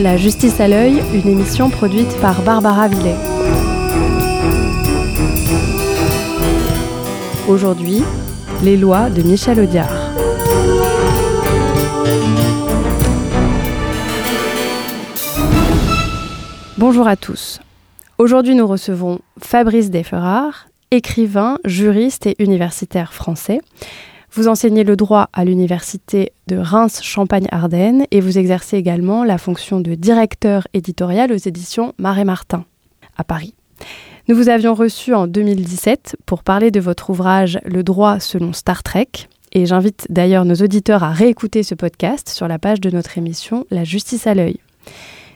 La 0.00 0.16
justice 0.16 0.60
à 0.60 0.66
l'œil, 0.66 1.02
une 1.12 1.28
émission 1.28 1.68
produite 1.68 2.18
par 2.22 2.40
Barbara 2.40 2.88
Villet. 2.88 3.16
Aujourd'hui, 7.46 8.02
les 8.64 8.78
lois 8.78 9.10
de 9.10 9.20
Michel 9.20 9.60
Audiard. 9.60 9.92
Bonjour 16.78 17.06
à 17.06 17.16
tous. 17.16 17.60
Aujourd'hui, 18.16 18.54
nous 18.54 18.66
recevons 18.66 19.18
Fabrice 19.38 19.90
Desferrard, 19.90 20.68
écrivain, 20.90 21.58
juriste 21.66 22.26
et 22.26 22.36
universitaire 22.38 23.12
français. 23.12 23.60
Vous 24.32 24.46
enseignez 24.46 24.84
le 24.84 24.94
droit 24.94 25.28
à 25.32 25.44
l'université 25.44 26.32
de 26.46 26.56
Reims-Champagne-Ardenne 26.56 28.06
et 28.12 28.20
vous 28.20 28.38
exercez 28.38 28.76
également 28.76 29.24
la 29.24 29.38
fonction 29.38 29.80
de 29.80 29.96
directeur 29.96 30.68
éditorial 30.72 31.32
aux 31.32 31.36
éditions 31.36 31.94
Marais 31.98 32.24
Martin 32.24 32.64
à 33.16 33.24
Paris. 33.24 33.54
Nous 34.28 34.36
vous 34.36 34.48
avions 34.48 34.74
reçu 34.74 35.14
en 35.14 35.26
2017 35.26 36.16
pour 36.26 36.44
parler 36.44 36.70
de 36.70 36.78
votre 36.78 37.10
ouvrage 37.10 37.58
Le 37.64 37.82
droit 37.82 38.20
selon 38.20 38.52
Star 38.52 38.84
Trek. 38.84 39.08
Et 39.52 39.66
j'invite 39.66 40.06
d'ailleurs 40.10 40.44
nos 40.44 40.54
auditeurs 40.54 41.02
à 41.02 41.10
réécouter 41.10 41.64
ce 41.64 41.74
podcast 41.74 42.28
sur 42.28 42.46
la 42.46 42.60
page 42.60 42.80
de 42.80 42.90
notre 42.90 43.18
émission 43.18 43.66
La 43.72 43.82
justice 43.82 44.28
à 44.28 44.34
l'œil. 44.34 44.60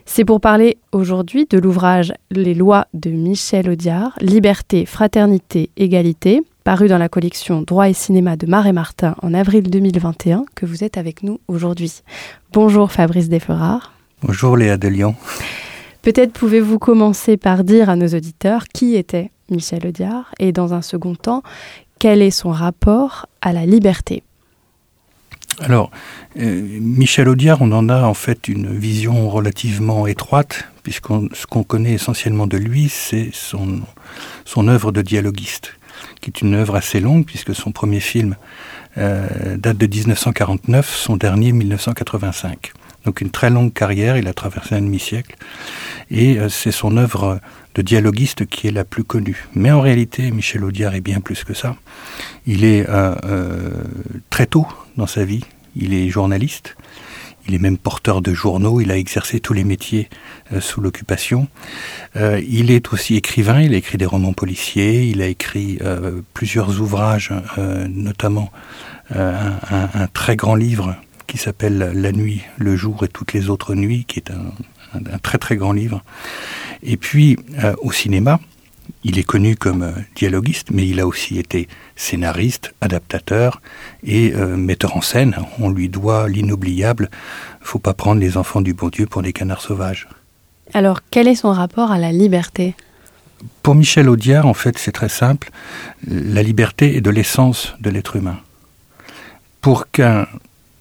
C'est 0.05 0.23
pour 0.23 0.39
parler 0.39 0.77
aujourd'hui 0.91 1.47
de 1.49 1.57
l'ouvrage 1.57 2.13
Les 2.29 2.53
lois 2.53 2.87
de 2.93 3.09
Michel 3.09 3.69
Audiard, 3.69 4.15
Liberté, 4.21 4.85
Fraternité, 4.85 5.71
Égalité, 5.77 6.41
paru 6.63 6.87
dans 6.87 6.99
la 6.99 7.09
collection 7.09 7.63
Droit 7.63 7.89
et 7.89 7.93
cinéma 7.93 8.37
de 8.37 8.45
Marais 8.45 8.71
Martin 8.71 9.15
en 9.23 9.33
avril 9.33 9.69
2021, 9.69 10.45
que 10.53 10.65
vous 10.65 10.83
êtes 10.83 10.97
avec 10.97 11.23
nous 11.23 11.39
aujourd'hui. 11.47 12.01
Bonjour 12.53 12.91
Fabrice 12.91 13.29
Desferrard. 13.29 13.93
Bonjour 14.21 14.55
Léa 14.55 14.77
de 14.77 14.87
Lyon. 14.87 15.15
Peut-être 16.03 16.33
pouvez-vous 16.33 16.77
commencer 16.77 17.35
par 17.35 17.63
dire 17.63 17.89
à 17.89 17.95
nos 17.95 18.07
auditeurs 18.07 18.67
qui 18.67 18.95
était 18.95 19.31
Michel 19.49 19.87
Audiard 19.87 20.33
et 20.39 20.51
dans 20.51 20.73
un 20.73 20.83
second 20.83 21.15
temps, 21.15 21.41
quel 21.99 22.21
est 22.21 22.31
son 22.31 22.51
rapport 22.51 23.25
à 23.41 23.53
la 23.53 23.65
liberté? 23.65 24.23
Alors, 25.61 25.89
euh, 26.39 26.61
Michel 26.81 27.29
Audiard, 27.29 27.61
on 27.61 27.71
en 27.71 27.87
a 27.87 28.03
en 28.03 28.13
fait 28.13 28.47
une 28.47 28.77
vision 28.77 29.29
relativement 29.29 30.05
étroite, 30.05 30.65
puisque 30.83 31.07
ce 31.33 31.45
qu'on 31.45 31.63
connaît 31.63 31.93
essentiellement 31.93 32.45
de 32.45 32.57
lui, 32.57 32.89
c'est 32.89 33.29
son, 33.31 33.81
son 34.43 34.67
œuvre 34.67 34.91
de 34.91 35.01
dialoguiste 35.01 35.73
qui 36.21 36.29
est 36.29 36.41
une 36.41 36.55
œuvre 36.55 36.75
assez 36.75 36.99
longue, 36.99 37.25
puisque 37.25 37.55
son 37.55 37.71
premier 37.71 37.99
film 37.99 38.35
euh, 38.97 39.57
date 39.57 39.77
de 39.77 39.87
1949, 39.87 40.93
son 40.93 41.17
dernier 41.17 41.51
1985. 41.51 42.71
Donc 43.05 43.21
une 43.21 43.29
très 43.29 43.49
longue 43.49 43.73
carrière, 43.73 44.17
il 44.17 44.27
a 44.27 44.33
traversé 44.33 44.75
un 44.75 44.81
demi-siècle, 44.81 45.35
et 46.09 46.39
euh, 46.39 46.49
c'est 46.49 46.71
son 46.71 46.97
œuvre 46.97 47.39
de 47.75 47.81
dialoguiste 47.81 48.45
qui 48.45 48.67
est 48.67 48.71
la 48.71 48.85
plus 48.85 49.03
connue. 49.03 49.47
Mais 49.53 49.71
en 49.71 49.81
réalité, 49.81 50.31
Michel 50.31 50.63
Audiard 50.63 50.95
est 50.95 51.01
bien 51.01 51.19
plus 51.19 51.43
que 51.43 51.53
ça. 51.53 51.75
Il 52.47 52.63
est 52.63 52.85
euh, 52.89 53.15
très 54.29 54.47
tôt 54.47 54.67
dans 54.97 55.07
sa 55.07 55.25
vie, 55.25 55.43
il 55.75 55.93
est 55.93 56.09
journaliste, 56.09 56.75
il 57.47 57.53
est 57.53 57.59
même 57.59 57.77
porteur 57.77 58.21
de 58.21 58.33
journaux, 58.33 58.81
il 58.81 58.91
a 58.91 58.97
exercé 58.97 59.39
tous 59.39 59.53
les 59.53 59.63
métiers 59.63 60.09
euh, 60.51 60.59
sous 60.59 60.81
l'occupation. 60.81 61.47
Euh, 62.15 62.41
il 62.47 62.71
est 62.71 62.91
aussi 62.93 63.15
écrivain, 63.15 63.61
il 63.61 63.73
a 63.73 63.77
écrit 63.77 63.97
des 63.97 64.05
romans 64.05 64.33
policiers, 64.33 65.03
il 65.03 65.21
a 65.21 65.27
écrit 65.27 65.77
euh, 65.81 66.21
plusieurs 66.33 66.81
ouvrages, 66.81 67.31
notamment 67.89 68.51
un, 69.13 69.59
un, 69.71 70.07
très 70.07 70.35
grand 70.35 70.55
livre 70.55 70.95
qui 71.27 71.37
s'appelle 71.37 71.91
La 71.93 72.11
nuit, 72.11 72.41
le 72.57 72.75
jour 72.75 73.03
et 73.03 73.07
toutes 73.07 73.33
les 73.33 73.49
autres 73.49 73.75
nuits, 73.75 74.05
qui 74.07 74.19
est 74.19 74.31
un, 74.31 74.51
un 74.95 75.17
très 75.19 75.37
très 75.37 75.55
grand 75.55 75.73
livre. 75.73 76.03
Et 76.83 76.97
puis 76.97 77.37
au 77.81 77.91
cinéma, 77.91 78.39
il 79.03 79.19
est 79.19 79.23
connu 79.23 79.55
comme 79.55 79.83
euh, 79.83 79.91
dialoguiste, 80.15 80.69
mais 80.71 80.87
il 80.87 80.99
a 80.99 81.07
aussi 81.07 81.37
été 81.37 81.67
scénariste, 81.95 82.73
adaptateur 82.81 83.61
et 84.03 84.33
euh, 84.33 84.55
metteur 84.57 84.97
en 84.97 85.01
scène. 85.01 85.35
On 85.59 85.69
lui 85.69 85.89
doit 85.89 86.27
l'inoubliable 86.27 87.09
Faut 87.61 87.79
pas 87.79 87.93
prendre 87.93 88.19
les 88.19 88.37
enfants 88.37 88.61
du 88.61 88.73
bon 88.73 88.89
Dieu 88.89 89.05
pour 89.05 89.21
des 89.21 89.33
canards 89.33 89.61
sauvages. 89.61 90.07
Alors, 90.73 91.01
quel 91.11 91.27
est 91.27 91.35
son 91.35 91.51
rapport 91.51 91.91
à 91.91 91.99
la 91.99 92.11
liberté? 92.11 92.75
Pour 93.61 93.75
Michel 93.75 94.09
Audiard, 94.09 94.47
en 94.47 94.53
fait, 94.55 94.77
c'est 94.77 94.91
très 94.91 95.09
simple. 95.09 95.51
La 96.07 96.41
liberté 96.41 96.97
est 96.97 97.01
de 97.01 97.11
l'essence 97.11 97.75
de 97.79 97.91
l'être 97.91 98.15
humain. 98.15 98.39
Pour 99.61 99.91
qu'un 99.91 100.25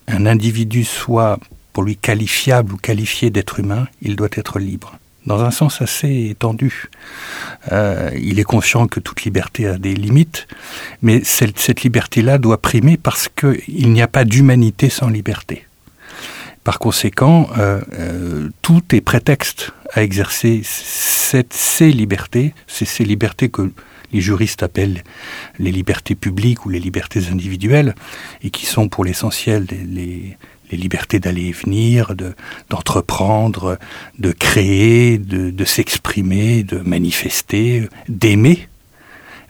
individu 0.09 0.85
soit, 0.85 1.39
pour 1.75 1.83
lui, 1.83 1.97
qualifiable 1.97 2.73
ou 2.73 2.77
qualifié 2.79 3.29
d'être 3.29 3.61
humain, 3.61 3.87
il 4.01 4.17
doit 4.17 4.31
être 4.33 4.59
libre 4.59 4.99
dans 5.27 5.43
un 5.43 5.51
sens 5.51 5.81
assez 5.81 6.29
étendu. 6.31 6.91
Euh, 7.73 8.11
il 8.15 8.39
est 8.39 8.45
conscient 8.45 8.87
que 8.87 9.01
toute 9.01 9.23
liberté 9.23 9.67
a 9.67 9.79
des 9.79 9.95
limites, 9.95 10.47
mais 11.03 11.23
cette, 11.25 11.83
liberté-là 11.83 12.39
doit 12.39 12.61
primer 12.61 12.97
parce 12.97 13.29
qu'il 13.29 13.93
n'y 13.93 14.03
a 14.03 14.09
pas 14.09 14.25
d'humanité 14.25 14.89
sans 14.91 15.09
liberté. 15.09 15.67
Par 16.63 16.79
conséquent, 16.79 17.49
euh, 17.59 17.81
euh, 17.99 18.49
tout 18.63 18.83
est 18.95 19.01
prétexte 19.01 19.73
à 19.93 20.03
exercer 20.03 20.63
cette, 20.65 21.53
ces 21.53 21.91
libertés, 21.91 22.55
c'est 22.67 22.87
ces 22.87 23.05
libertés 23.05 23.51
que 23.51 23.71
les 24.13 24.21
juristes 24.21 24.63
appellent 24.63 25.03
les 25.59 25.73
libertés 25.73 26.15
publiques 26.15 26.65
ou 26.65 26.69
les 26.69 26.81
libertés 26.81 27.27
individuelles, 27.31 27.95
et 28.43 28.51
qui 28.51 28.67
sont 28.67 28.89
pour 28.89 29.05
l'essentiel 29.05 29.67
les, 29.69 29.85
les 29.85 30.37
libertés 30.73 31.21
d'aller 31.21 31.47
et 31.47 31.53
venir, 31.53 32.15
d'entreprendre, 32.71 33.79
de, 34.19 34.33
créer, 34.33 35.19
de, 35.19 35.65
s'exprimer, 35.65 36.63
de 36.63 36.79
manifester, 36.79 37.89
d'aimer. 38.09 38.69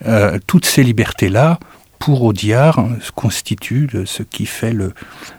Euh, 0.06 0.38
toutes 0.46 0.66
ces 0.66 0.82
libertés-là, 0.82 1.58
pour 1.98 2.22
Audiard, 2.22 2.86
constituent 3.14 3.88
ce 4.04 4.22
qui 4.22 4.46
fait 4.46 4.72
le, 4.72 4.92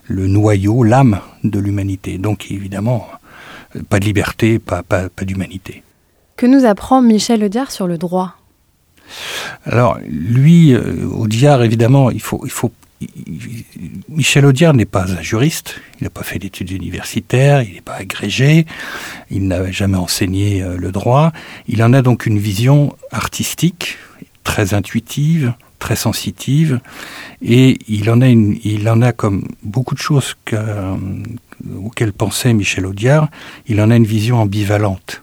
noyau, 0.09 0.83
l'âme 0.83 1.19
de 1.43 1.59
l'humanité. 1.59 2.17
Donc 2.17 2.49
évidemment, 2.49 3.07
pas 3.89 3.99
de 3.99 4.05
liberté, 4.05 4.59
pas, 4.59 4.81
pas, 4.81 5.09
pas 5.09 5.25
d'humanité. 5.25 5.83
Que 6.37 6.45
nous 6.45 6.65
apprend 6.65 7.01
Michel 7.01 7.43
Audiard 7.43 7.71
sur 7.71 7.87
le 7.87 7.97
droit? 7.97 8.35
Alors, 9.65 9.99
lui, 10.07 10.73
euh, 10.73 11.05
Audiard, 11.05 11.63
évidemment, 11.63 12.09
il 12.09 12.21
faut, 12.21 12.41
il 12.43 12.51
faut 12.51 12.71
Michel 14.09 14.45
Audiard 14.45 14.73
n'est 14.73 14.85
pas 14.85 15.11
un 15.11 15.21
juriste, 15.21 15.81
il 15.99 16.05
n'a 16.05 16.09
pas 16.09 16.23
fait 16.23 16.39
d'études 16.39 16.71
universitaires, 16.71 17.61
il 17.61 17.73
n'est 17.75 17.81
pas 17.81 17.95
agrégé, 17.95 18.65
il 19.29 19.47
n'a 19.47 19.69
jamais 19.71 19.97
enseigné 19.97 20.61
euh, 20.61 20.77
le 20.77 20.91
droit. 20.91 21.31
Il 21.67 21.83
en 21.83 21.93
a 21.93 22.01
donc 22.01 22.25
une 22.25 22.39
vision 22.39 22.95
artistique, 23.11 23.97
très 24.43 24.73
intuitive, 24.73 25.53
très 25.79 25.95
sensitive, 25.95 26.79
et 27.41 27.77
il 27.87 28.09
en 28.09 28.21
a, 28.21 28.27
une, 28.27 28.57
il 28.63 28.87
en 28.89 29.01
a 29.01 29.11
comme 29.11 29.47
beaucoup 29.63 29.93
de 29.93 29.99
choses 29.99 30.35
euh, 30.53 30.95
auxquelles 31.83 32.13
pensait 32.13 32.53
Michel 32.53 32.85
Audiard, 32.85 33.29
il 33.67 33.81
en 33.81 33.91
a 33.91 33.95
une 33.95 34.05
vision 34.05 34.39
ambivalente. 34.39 35.21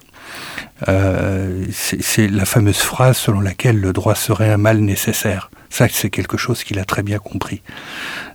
Euh, 0.88 1.64
c'est 1.72 2.28
la 2.28 2.44
fameuse 2.44 2.78
phrase 2.78 3.16
selon 3.16 3.40
laquelle 3.40 3.80
le 3.80 3.92
droit 3.92 4.14
serait 4.14 4.50
un 4.50 4.56
mal 4.56 4.78
nécessaire. 4.78 5.50
Ça, 5.70 5.88
c'est 5.88 6.10
quelque 6.10 6.36
chose 6.36 6.64
qu'il 6.64 6.78
a 6.78 6.84
très 6.84 7.02
bien 7.02 7.18
compris. 7.18 7.62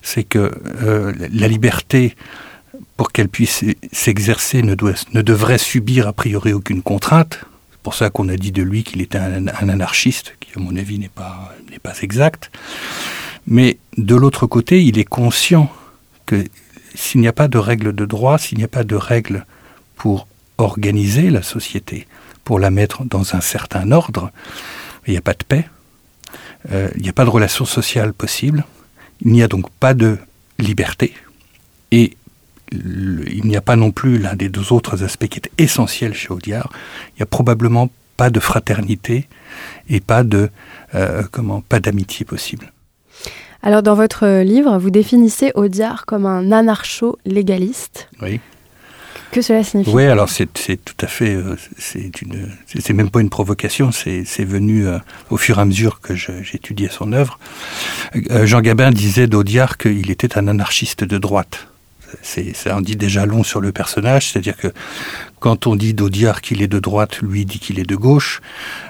C'est 0.02 0.24
que 0.24 0.52
euh, 0.82 1.14
la 1.32 1.48
liberté, 1.48 2.16
pour 2.96 3.12
qu'elle 3.12 3.30
puisse 3.30 3.64
s'exercer, 3.92 4.62
ne, 4.64 4.76
devrait 4.76 5.58
subir 5.58 6.08
a 6.08 6.14
priori 6.14 6.54
aucune 6.54 6.82
contrainte. 6.82 7.40
C'est 7.72 7.82
pour 7.84 7.94
ça 7.94 8.10
qu'on 8.10 8.30
a 8.30 8.36
dit 8.36 8.52
de 8.52 8.64
lui 8.64 8.84
qu'il 8.84 9.02
était 9.02 9.18
un, 9.18 9.48
anarchiste, 9.48 10.36
qui 10.40 10.52
à 10.56 10.60
mon 10.60 10.76
avis 10.76 11.00
n'est 11.00 11.10
pas, 11.10 11.54
n'est 11.72 11.80
pas 11.80 11.94
exact. 12.02 12.52
Mais 13.46 13.78
de 13.98 14.16
l'autre 14.16 14.46
côté, 14.46 14.84
il 14.84 15.00
est 15.00 15.06
conscient 15.06 15.72
que 16.26 16.44
s'il 16.96 17.22
n'y 17.22 17.28
a 17.28 17.34
pas 17.34 17.48
de 17.48 17.58
règles 17.58 17.94
de 17.94 18.06
droit, 18.06 18.38
s'il 18.38 18.58
n'y 18.58 18.64
a 18.64 18.68
pas 18.68 18.84
de 18.84 18.96
règles 18.96 19.46
pour 19.96 20.28
organiser 20.58 21.30
la 21.30 21.44
société, 21.44 22.08
pour 22.48 22.60
la 22.60 22.72
mettre 22.72 23.04
dans 23.04 23.36
un 23.36 23.42
certain 23.42 23.92
ordre, 23.92 24.32
il 25.06 25.12
n'y 25.12 25.18
a 25.18 25.22
pas 25.22 25.34
de 25.34 25.44
paix, 25.44 25.68
euh, 26.72 26.88
il 26.96 27.02
n'y 27.02 27.10
a 27.10 27.12
pas 27.12 27.26
de 27.26 27.30
relation 27.30 27.66
sociale 27.66 28.14
possible, 28.14 28.64
il 29.20 29.34
n'y 29.34 29.44
a 29.44 29.50
donc 29.50 29.70
pas 29.70 29.94
de 29.94 30.18
liberté, 30.58 31.14
et 31.92 32.16
il 32.72 33.42
n'y 33.44 33.58
a 33.58 33.62
pas 33.70 33.76
non 33.76 33.92
plus 33.92 34.18
l'un 34.18 34.38
des 34.38 34.48
deux 34.48 34.72
autres 34.72 35.04
aspects 35.04 35.28
qui 35.28 35.40
est 35.40 35.52
essentiel 35.58 36.14
chez 36.14 36.30
Audiard, 36.30 36.70
il 37.10 37.16
n'y 37.18 37.24
a 37.24 37.26
probablement 37.26 37.90
pas 38.16 38.30
de 38.30 38.40
fraternité 38.40 39.28
et 39.90 40.00
pas 40.00 40.24
de 40.24 40.50
euh, 40.96 41.24
comment 41.30 41.60
pas 41.60 41.82
d'amitié 41.82 42.26
possible. 42.26 42.72
Alors 43.62 43.84
dans 43.84 43.96
votre 43.96 44.26
livre, 44.44 44.78
vous 44.78 44.90
définissez 44.90 45.52
Audiard 45.54 46.06
comme 46.06 46.26
un 46.26 46.54
anarcho-légaliste. 46.54 48.08
Oui. 48.22 48.40
Que 49.32 49.42
cela 49.42 49.64
signifie 49.64 49.90
Oui, 49.90 50.06
alors 50.06 50.30
c'est 50.30 50.48
tout 50.54 50.96
à 51.02 51.08
fait, 51.08 51.36
euh, 51.36 51.56
c'est 51.78 52.94
même 52.94 53.10
pas 53.10 53.20
une 53.20 53.30
provocation, 53.30 53.92
c'est 53.92 54.24
venu 54.46 54.88
euh, 54.88 55.00
au 55.30 55.38
fur 55.38 55.58
et 55.58 55.62
à 55.62 55.66
mesure 55.66 56.00
que 56.00 56.16
j'étudiais 56.16 56.90
son 56.90 57.12
œuvre. 57.12 57.40
Euh, 58.32 58.46
Jean 58.46 58.62
Gabin 58.62 58.92
disait 58.92 59.28
d'Audiard 59.28 59.78
qu'il 59.78 60.10
était 60.12 60.38
un 60.38 60.48
anarchiste 60.48 61.04
de 61.04 61.18
droite. 61.18 61.68
ça 62.24 62.76
en 62.76 62.82
dit 62.82 62.96
déjà 62.96 63.26
long 63.26 63.44
sur 63.44 63.60
le 63.60 63.72
personnage, 63.72 64.32
c'est-à-dire 64.32 64.56
que 64.56 64.70
quand 65.40 65.68
on 65.68 65.76
dit 65.76 65.94
d'Audiard 65.94 66.42
qu'il 66.42 66.62
est 66.62 66.68
de 66.68 66.80
droite, 66.80 67.20
lui 67.22 67.46
dit 67.46 67.60
qu'il 67.60 67.80
est 67.80 67.90
de 67.90 67.96
gauche, 67.96 68.42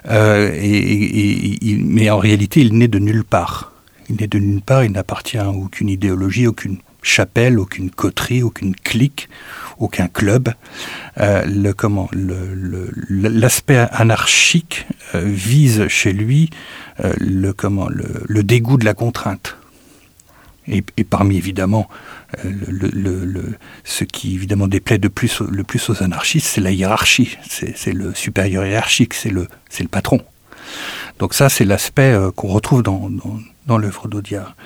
et, 0.08 1.78
mais 1.84 2.10
en 2.10 2.20
réalité 2.20 2.62
il 2.62 2.78
n'est 2.78 2.88
de 2.88 3.00
nulle 3.00 3.24
part. 3.24 3.72
Il 4.10 4.18
n'est 4.18 4.28
de 4.28 4.40
nulle 4.40 4.62
part, 4.62 4.84
il 4.86 4.92
n'appartient 4.92 5.38
à 5.38 5.50
aucune 5.50 5.90
idéologie, 5.90 6.48
aucune 6.48 6.78
chapelle, 7.08 7.60
aucune 7.60 7.90
coterie, 7.90 8.44
aucune 8.44 8.76
clique, 8.76 9.30
aucun 9.80 10.08
club. 10.08 10.54
Euh, 11.20 11.44
le 11.46 11.72
comment 11.74 12.10
l'aspect 12.14 13.88
anarchique 13.92 14.86
euh, 15.16 15.22
vise 15.24 15.88
chez 15.88 16.14
lui 16.14 16.50
euh, 17.04 17.14
le 17.20 17.54
comment 17.54 17.88
le, 17.90 18.44
dégoût 18.44 18.78
de 18.78 18.86
la 18.86 18.94
contrainte. 18.94 19.58
Et, 20.70 20.84
parmi 21.06 21.38
évidemment 21.38 21.88
ce 23.86 24.04
qui 24.04 24.36
évidemment 24.36 24.68
déplaît 24.68 24.98
de 24.98 25.08
plus 25.08 25.40
le 25.40 25.64
plus 25.64 25.90
aux 25.90 26.04
anarchistes, 26.04 26.48
c'est 26.48 26.60
la 26.60 26.72
hiérarchie, 26.72 27.38
c'est 27.48 27.94
le 27.94 28.14
supérieur 28.14 28.66
hiérarchique, 28.66 29.14
c'est 29.14 29.30
le 29.30 29.48
c'est 29.70 29.84
le 29.84 29.90
patron. 29.90 30.20
Donc 31.20 31.34
ça, 31.34 31.48
c'est 31.48 31.64
l'aspect 31.64 32.20
qu'on 32.36 32.50
retrouve 32.50 32.84
dans, 32.84 33.10
dans, 33.10 33.40
dans 33.66 33.78
l'œuvre 33.78 34.10
d'Audiard. 34.10 34.58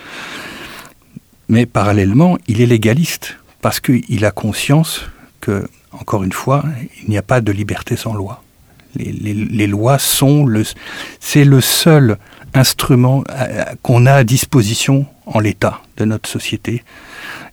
Mais 1.51 1.65
parallèlement, 1.65 2.37
il 2.47 2.61
est 2.61 2.65
légaliste, 2.65 3.35
parce 3.61 3.81
qu'il 3.81 4.23
a 4.23 4.31
conscience 4.31 5.01
que, 5.41 5.67
encore 5.91 6.23
une 6.23 6.31
fois, 6.31 6.63
il 7.03 7.09
n'y 7.09 7.17
a 7.17 7.21
pas 7.21 7.41
de 7.41 7.51
liberté 7.51 7.97
sans 7.97 8.13
loi. 8.13 8.41
Les, 8.95 9.67
lois 9.67 9.99
sont 9.99 10.45
le, 10.45 10.63
c'est 11.19 11.43
le 11.43 11.59
seul 11.59 12.17
instrument 12.53 13.25
euh, 13.29 13.65
qu'on 13.81 14.05
a 14.05 14.13
à 14.13 14.23
disposition 14.23 15.05
en 15.25 15.41
l'état 15.41 15.81
de 15.97 16.05
notre 16.05 16.29
société. 16.29 16.83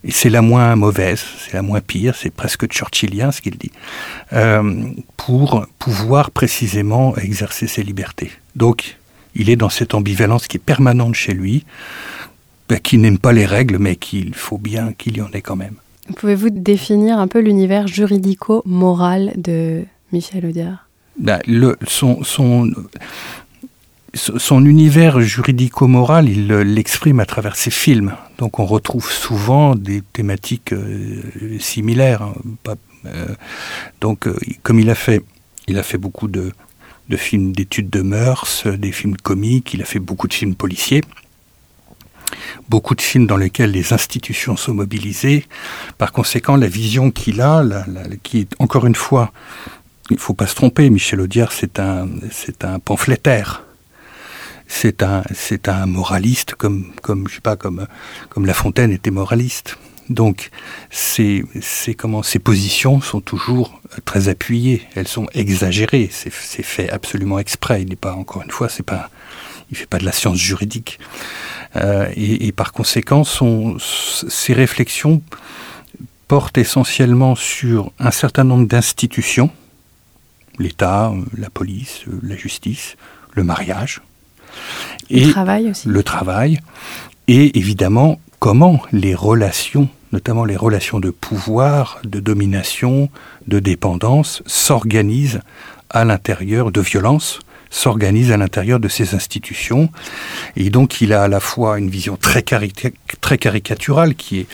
Et 0.05 0.11
c'est 0.11 0.29
la 0.29 0.41
moins 0.41 0.77
mauvaise, 0.77 1.21
c'est 1.39 1.53
la 1.55 1.61
moins 1.61 1.81
pire, 1.81 2.15
c'est 2.15 2.33
presque 2.33 2.71
churchillien 2.71 3.33
ce 3.33 3.41
qu'il 3.41 3.57
dit, 3.57 3.71
euh, 4.31 4.81
pour 5.17 5.65
pouvoir 5.77 6.31
précisément 6.31 7.17
exercer 7.17 7.67
ses 7.67 7.83
libertés. 7.83 8.31
Donc, 8.55 8.97
il 9.35 9.49
est 9.49 9.57
dans 9.57 9.69
cette 9.69 9.93
ambivalence 9.93 10.47
qui 10.47 10.55
est 10.55 10.63
permanente 10.63 11.15
chez 11.15 11.33
lui, 11.33 11.65
ben, 12.69 12.79
qui 12.79 12.99
n'aime 12.99 13.17
pas 13.17 13.33
les 13.33 13.47
règles, 13.47 13.79
mais 13.79 13.95
qu'il 13.95 14.35
faut 14.35 14.59
bien 14.59 14.93
qu'il 14.93 15.17
y 15.17 15.21
en 15.21 15.31
ait 15.33 15.41
quand 15.41 15.55
même. 15.55 15.75
Pouvez-vous 16.15 16.51
définir 16.51 17.19
un 17.19 17.27
peu 17.27 17.39
l'univers 17.39 17.87
juridico-moral 17.87 19.33
de 19.35 19.83
Michel 20.11 20.45
Audiard? 20.45 20.87
Ben, 21.17 21.39
le, 21.47 21.77
son, 21.87 22.23
son, 22.23 22.71
son 24.13 24.65
univers 24.65 25.19
juridico-moral, 25.19 26.29
il 26.29 26.47
l'exprime 26.47 27.19
à 27.19 27.25
travers 27.25 27.55
ses 27.55 27.71
films. 27.71 28.13
Donc 28.37 28.59
on 28.59 28.65
retrouve 28.65 29.11
souvent 29.11 29.75
des 29.75 30.01
thématiques 30.13 30.73
euh, 30.73 31.59
similaires. 31.59 32.21
Hein, 32.21 32.33
euh, 33.05 33.27
donc 33.99 34.27
euh, 34.27 34.35
comme 34.63 34.79
il 34.79 34.89
a 34.89 34.95
fait, 34.95 35.21
il 35.67 35.77
a 35.77 35.83
fait 35.83 35.97
beaucoup 35.97 36.27
de, 36.27 36.51
de 37.09 37.17
films 37.17 37.51
d'études 37.51 37.89
de 37.89 38.01
mœurs, 38.01 38.65
des 38.67 38.91
films 38.91 39.17
comiques, 39.17 39.73
il 39.73 39.81
a 39.81 39.85
fait 39.85 39.99
beaucoup 39.99 40.27
de 40.27 40.33
films 40.33 40.55
policiers 40.55 41.01
beaucoup 42.67 42.95
de 42.95 43.01
films 43.01 43.27
dans 43.27 43.37
lesquels 43.37 43.71
les 43.71 43.93
institutions 43.93 44.55
sont 44.57 44.73
mobilisées. 44.73 45.45
Par 45.97 46.11
conséquent, 46.11 46.55
la 46.55 46.67
vision 46.67 47.11
qu'il 47.11 47.41
a, 47.41 47.63
qui 48.23 48.39
est 48.39 48.55
encore 48.59 48.85
une 48.85 48.95
fois, 48.95 49.31
il 50.09 50.15
ne 50.15 50.19
faut 50.19 50.33
pas 50.33 50.47
se 50.47 50.55
tromper, 50.55 50.89
Michel 50.89 51.21
Audiard, 51.21 51.51
c'est 51.51 51.79
un, 51.79 52.07
c'est 52.31 52.63
un 52.63 52.79
pamphlétaire. 52.79 53.63
C'est 54.71 55.01
un, 55.01 55.23
c'est 55.33 55.67
un 55.67 55.87
moraliste 55.87 56.53
comme, 56.53 56.91
comme, 57.01 57.27
je 57.27 57.35
sais 57.35 57.41
pas, 57.41 57.55
comme, 57.55 57.87
comme 58.29 58.45
La 58.45 58.53
Fontaine 58.53 58.91
était 58.91 59.09
moraliste. 59.09 59.77
Donc, 60.09 60.49
ces, 60.89 61.43
ces, 61.61 61.93
comment, 61.93 62.23
ces 62.23 62.39
positions 62.39 63.01
sont 63.01 63.21
toujours 63.21 63.79
très 64.05 64.27
appuyées, 64.27 64.83
elles 64.95 65.07
sont 65.07 65.27
exagérées, 65.33 66.09
c'est 66.11 66.31
fait 66.31 66.89
absolument 66.89 67.39
exprès. 67.39 67.81
Il 67.83 67.89
n'est 67.89 67.95
pas, 67.95 68.13
encore 68.13 68.41
une 68.41 68.51
fois, 68.51 68.69
c'est 68.69 68.83
pas, 68.83 69.09
il 69.71 69.77
fait 69.77 69.85
pas 69.85 69.97
de 69.97 70.05
la 70.05 70.11
science 70.11 70.37
juridique. 70.37 70.99
Euh, 71.75 72.07
et, 72.15 72.51
par 72.51 72.71
conséquent, 72.71 73.23
son, 73.23 73.77
ses 73.79 74.53
réflexions 74.53 75.21
portent 76.27 76.57
essentiellement 76.57 77.35
sur 77.35 77.91
un 77.99 78.11
certain 78.11 78.43
nombre 78.43 78.67
d'institutions, 78.67 79.51
l'État, 80.57 81.13
la 81.37 81.49
police, 81.49 82.01
la 82.23 82.35
justice, 82.35 82.95
le 83.33 83.43
mariage. 83.43 84.01
Et 85.09 85.25
le 85.25 85.31
travail 85.31 85.69
aussi. 85.69 85.87
Le 85.87 86.03
travail. 86.03 86.59
Et 87.27 87.57
évidemment, 87.57 88.19
comment 88.39 88.81
les 88.91 89.13
relations, 89.13 89.89
notamment 90.11 90.45
les 90.45 90.55
relations 90.55 90.99
de 90.99 91.11
pouvoir, 91.11 91.99
de 92.03 92.19
domination, 92.19 93.09
de 93.47 93.59
dépendance, 93.59 94.41
s'organisent 94.45 95.41
à 95.89 96.05
l'intérieur 96.05 96.71
de 96.71 96.81
violence 96.81 97.39
s'organise 97.69 98.31
à 98.31 98.37
l'intérieur 98.37 98.79
de 98.79 98.87
ces 98.87 99.15
institutions. 99.15 99.89
Et 100.55 100.69
donc 100.69 101.01
il 101.01 101.13
a 101.13 101.23
à 101.23 101.27
la 101.27 101.39
fois 101.39 101.79
une 101.79 101.89
vision 101.89 102.17
très, 102.17 102.43
très 103.21 103.37
caricaturale, 103.37 104.15
qui 104.15 104.39
est, 104.39 104.47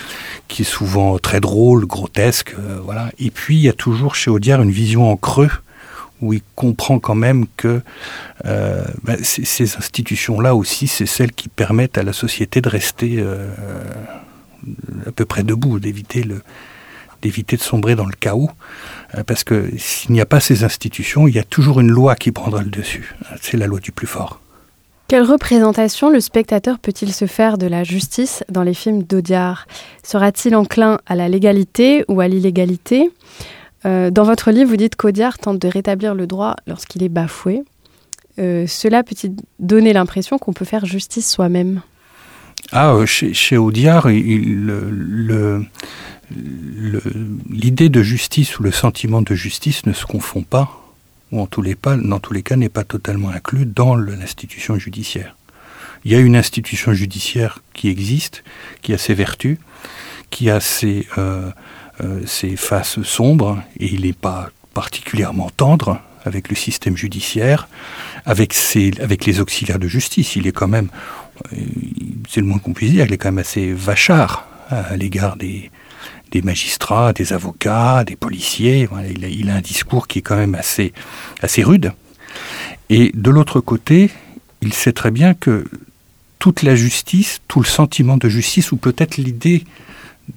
qui 0.47 0.63
est 0.63 0.65
souvent 0.65 1.17
très 1.17 1.39
drôle, 1.39 1.85
grotesque, 1.85 2.56
euh, 2.59 2.79
voilà. 2.83 3.12
Et 3.19 3.31
puis 3.31 3.56
il 3.56 3.62
y 3.62 3.69
a 3.69 3.73
toujours 3.73 4.15
chez 4.15 4.29
Audiard 4.29 4.62
une 4.62 4.71
vision 4.71 5.09
en 5.09 5.17
creux, 5.17 5.51
où 6.21 6.33
il 6.33 6.41
comprend 6.56 7.00
quand 7.00 7.15
même 7.15 7.45
que 7.57 7.81
euh, 8.45 8.83
ben, 9.03 9.17
ces 9.21 9.75
institutions-là 9.75 10.56
aussi, 10.56 10.88
c'est 10.88 11.06
celles 11.06 11.33
qui 11.33 11.50
permettent 11.50 11.97
à 11.97 12.03
la 12.03 12.13
société 12.13 12.62
de 12.62 12.69
rester 12.69 13.17
euh, 13.19 13.50
à 15.06 15.12
peu 15.12 15.25
près 15.25 15.44
debout, 15.44 15.79
d'éviter 15.79 16.23
le 16.23 16.41
d'éviter 17.21 17.57
de 17.57 17.62
sombrer 17.62 17.95
dans 17.95 18.06
le 18.06 18.13
chaos. 18.19 18.50
Euh, 19.15 19.23
parce 19.23 19.44
que 19.44 19.69
s'il 19.77 20.12
n'y 20.12 20.21
a 20.21 20.25
pas 20.25 20.39
ces 20.39 20.63
institutions, 20.63 21.27
il 21.27 21.35
y 21.35 21.39
a 21.39 21.44
toujours 21.44 21.79
une 21.79 21.89
loi 21.89 22.15
qui 22.15 22.31
prendra 22.31 22.62
le 22.62 22.69
dessus. 22.69 23.15
C'est 23.41 23.57
la 23.57 23.67
loi 23.67 23.79
du 23.79 23.91
plus 23.91 24.07
fort. 24.07 24.41
Quelle 25.07 25.23
représentation 25.23 26.09
le 26.09 26.19
spectateur 26.19 26.79
peut-il 26.79 27.13
se 27.13 27.25
faire 27.27 27.59
de 27.59 27.67
la 27.67 27.83
justice 27.83 28.44
dans 28.50 28.63
les 28.63 28.73
films 28.73 29.03
d'Audiard? 29.03 29.67
Sera-t-il 30.01 30.56
enclin 30.56 30.97
à 31.06 31.15
la 31.15 31.29
légalité 31.29 32.03
ou 32.07 32.21
à 32.21 32.27
l'illégalité? 32.27 33.12
Euh, 33.85 34.09
Dans 34.09 34.23
votre 34.23 34.50
livre, 34.50 34.69
vous 34.69 34.77
dites 34.77 34.95
qu'Audiard 34.95 35.38
tente 35.38 35.59
de 35.59 35.67
rétablir 35.67 36.15
le 36.15 36.25
droit 36.25 36.56
lorsqu'il 36.65 37.03
est 37.03 37.09
bafoué. 37.09 37.63
Euh, 38.39 38.65
cela 38.67 39.03
peut-il 39.03 39.35
donner 39.59 39.94
l'impression 39.94 40.39
qu'on 40.39 40.53
peut 40.53 40.65
faire 40.65 40.86
justice 40.86 41.31
soi-même? 41.31 41.81
Ah, 42.72 42.95
chez, 43.05 43.57
Audiard, 43.57 44.10
il, 44.10 44.65
le 44.65 45.65
l'idée 46.32 47.89
de 47.89 48.01
justice 48.01 48.60
ou 48.60 48.63
le 48.63 48.72
sentiment 48.72 49.22
de 49.22 49.36
justice 49.36 49.86
ne 49.86 49.94
se 49.94 50.05
confond 50.05 50.41
pas, 50.41 50.82
ou 51.32 51.41
en 51.41 51.48
tous 51.48 51.62
les, 51.62 51.75
cas 51.75 52.55
n'est 52.55 52.70
pas 52.70 52.84
totalement 52.84 53.29
inclus 53.29 53.65
dans 53.65 53.96
l'institution 53.96 54.77
judiciaire. 54.77 55.36
Il 56.03 56.12
y 56.12 56.15
a 56.15 56.20
une 56.20 56.36
institution 56.36 56.94
judiciaire 56.94 57.60
qui 57.74 57.89
existe, 57.89 58.44
qui 58.82 58.94
a 58.94 58.98
ses 58.98 59.13
vertus, 59.13 59.58
qui 60.29 60.50
a 60.50 60.60
ses, 60.60 61.08
euh, 61.17 61.51
euh, 62.01 62.55
faces 62.58 63.01
sombres, 63.03 63.62
et 63.79 63.88
il 63.88 64.01
n'est 64.01 64.13
pas 64.13 64.50
particulièrement 64.74 65.50
tendre 65.50 66.00
avec 66.25 66.50
le 66.50 66.55
système 66.55 66.98
judiciaire, 66.98 67.67
avec, 68.25 68.55
avec 69.00 69.25
les 69.25 69.39
auxiliaires 69.39 69.79
de 69.79 69.88
justice. 69.88 70.36
Il 70.36 70.48
est 70.48 70.51
quand 70.51 70.67
même, 70.67 70.89
euh, 71.53 71.58
c'est 72.29 72.41
le 72.41 72.48
moins 72.48 72.60
qu'on 72.60 72.74
puisse 72.74 72.91
dire, 72.91 73.05
il 73.05 73.13
est 73.13 73.17
quand 73.17 73.29
même 73.29 73.39
assez 73.39 73.74
vachard 73.74 74.48
à 74.70 74.98
l'égard 74.98 75.36
des, 75.38 75.70
des 76.36 76.42
magistrats, 76.42 77.13
des 77.13 77.32
avocats, 77.32 78.04
des 78.04 78.18
policiers. 78.18 78.89
il, 79.10 79.50
a, 79.50 79.56
un 79.56 79.62
discours 79.62 80.06
qui 80.10 80.20
est 80.20 80.22
quand 80.22 80.36
même 80.36 80.56
assez, 80.56 80.92
assez 81.42 81.63
rude. 81.63 81.94
Et 82.89 83.12
de 83.13 83.30
l'autre 83.30 83.62
côté, 83.62 84.12
il 84.62 84.74
sait 84.74 84.92
très 84.92 85.12
bien 85.12 85.34
que 85.34 85.63
toute 86.38 86.62
la 86.62 86.75
justice, 86.75 87.39
tout 87.48 87.62
le 87.62 87.65
sentiment 87.65 88.18
de 88.18 88.27
justice, 88.27 88.74
ou 88.74 88.75
peut-être 88.75 89.15
l'idée 89.15 89.63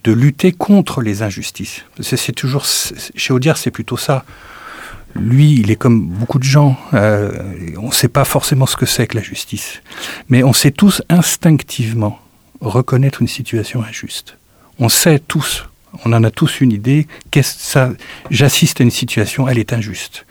de 0.04 0.12
lutter 0.12 0.52
contre 0.52 1.02
les 1.02 1.22
injustices. 1.22 1.84
C'est 2.00 2.32
toujours 2.32 2.64
chez 2.64 3.32
Audiard, 3.32 3.56
c'est 3.58 3.72
plutôt 3.72 3.96
ça. 3.96 4.24
Lui, 5.16 5.54
il 5.58 5.72
est 5.72 5.76
comme 5.76 6.06
beaucoup 6.06 6.38
de 6.38 6.44
gens. 6.44 6.78
Euh, 6.94 7.74
on 7.76 7.88
ne 7.88 7.92
sait 7.92 8.08
pas 8.08 8.24
forcément 8.24 8.66
ce 8.66 8.76
que 8.76 8.86
c'est 8.86 9.08
que 9.08 9.16
la 9.16 9.24
justice, 9.24 9.82
mais 10.28 10.44
on 10.44 10.52
sait 10.52 10.70
tous 10.70 11.02
instinctivement 11.08 12.20
reconnaître 12.60 13.20
une 13.20 13.26
situation 13.26 13.82
injuste. 13.82 14.36
On 14.78 14.88
sait 14.88 15.18
tous 15.18 15.64
on 16.04 16.12
en 16.12 16.24
a 16.24 16.30
tous 16.30 16.60
une 16.60 16.72
idée. 16.72 17.06
Qu'est-ce 17.30 17.58
ça 17.58 17.90
J'assiste 18.30 18.80
à 18.80 18.84
une 18.84 18.90
situation, 18.90 19.48
elle 19.48 19.58
est 19.58 19.72
injuste. 19.72 20.26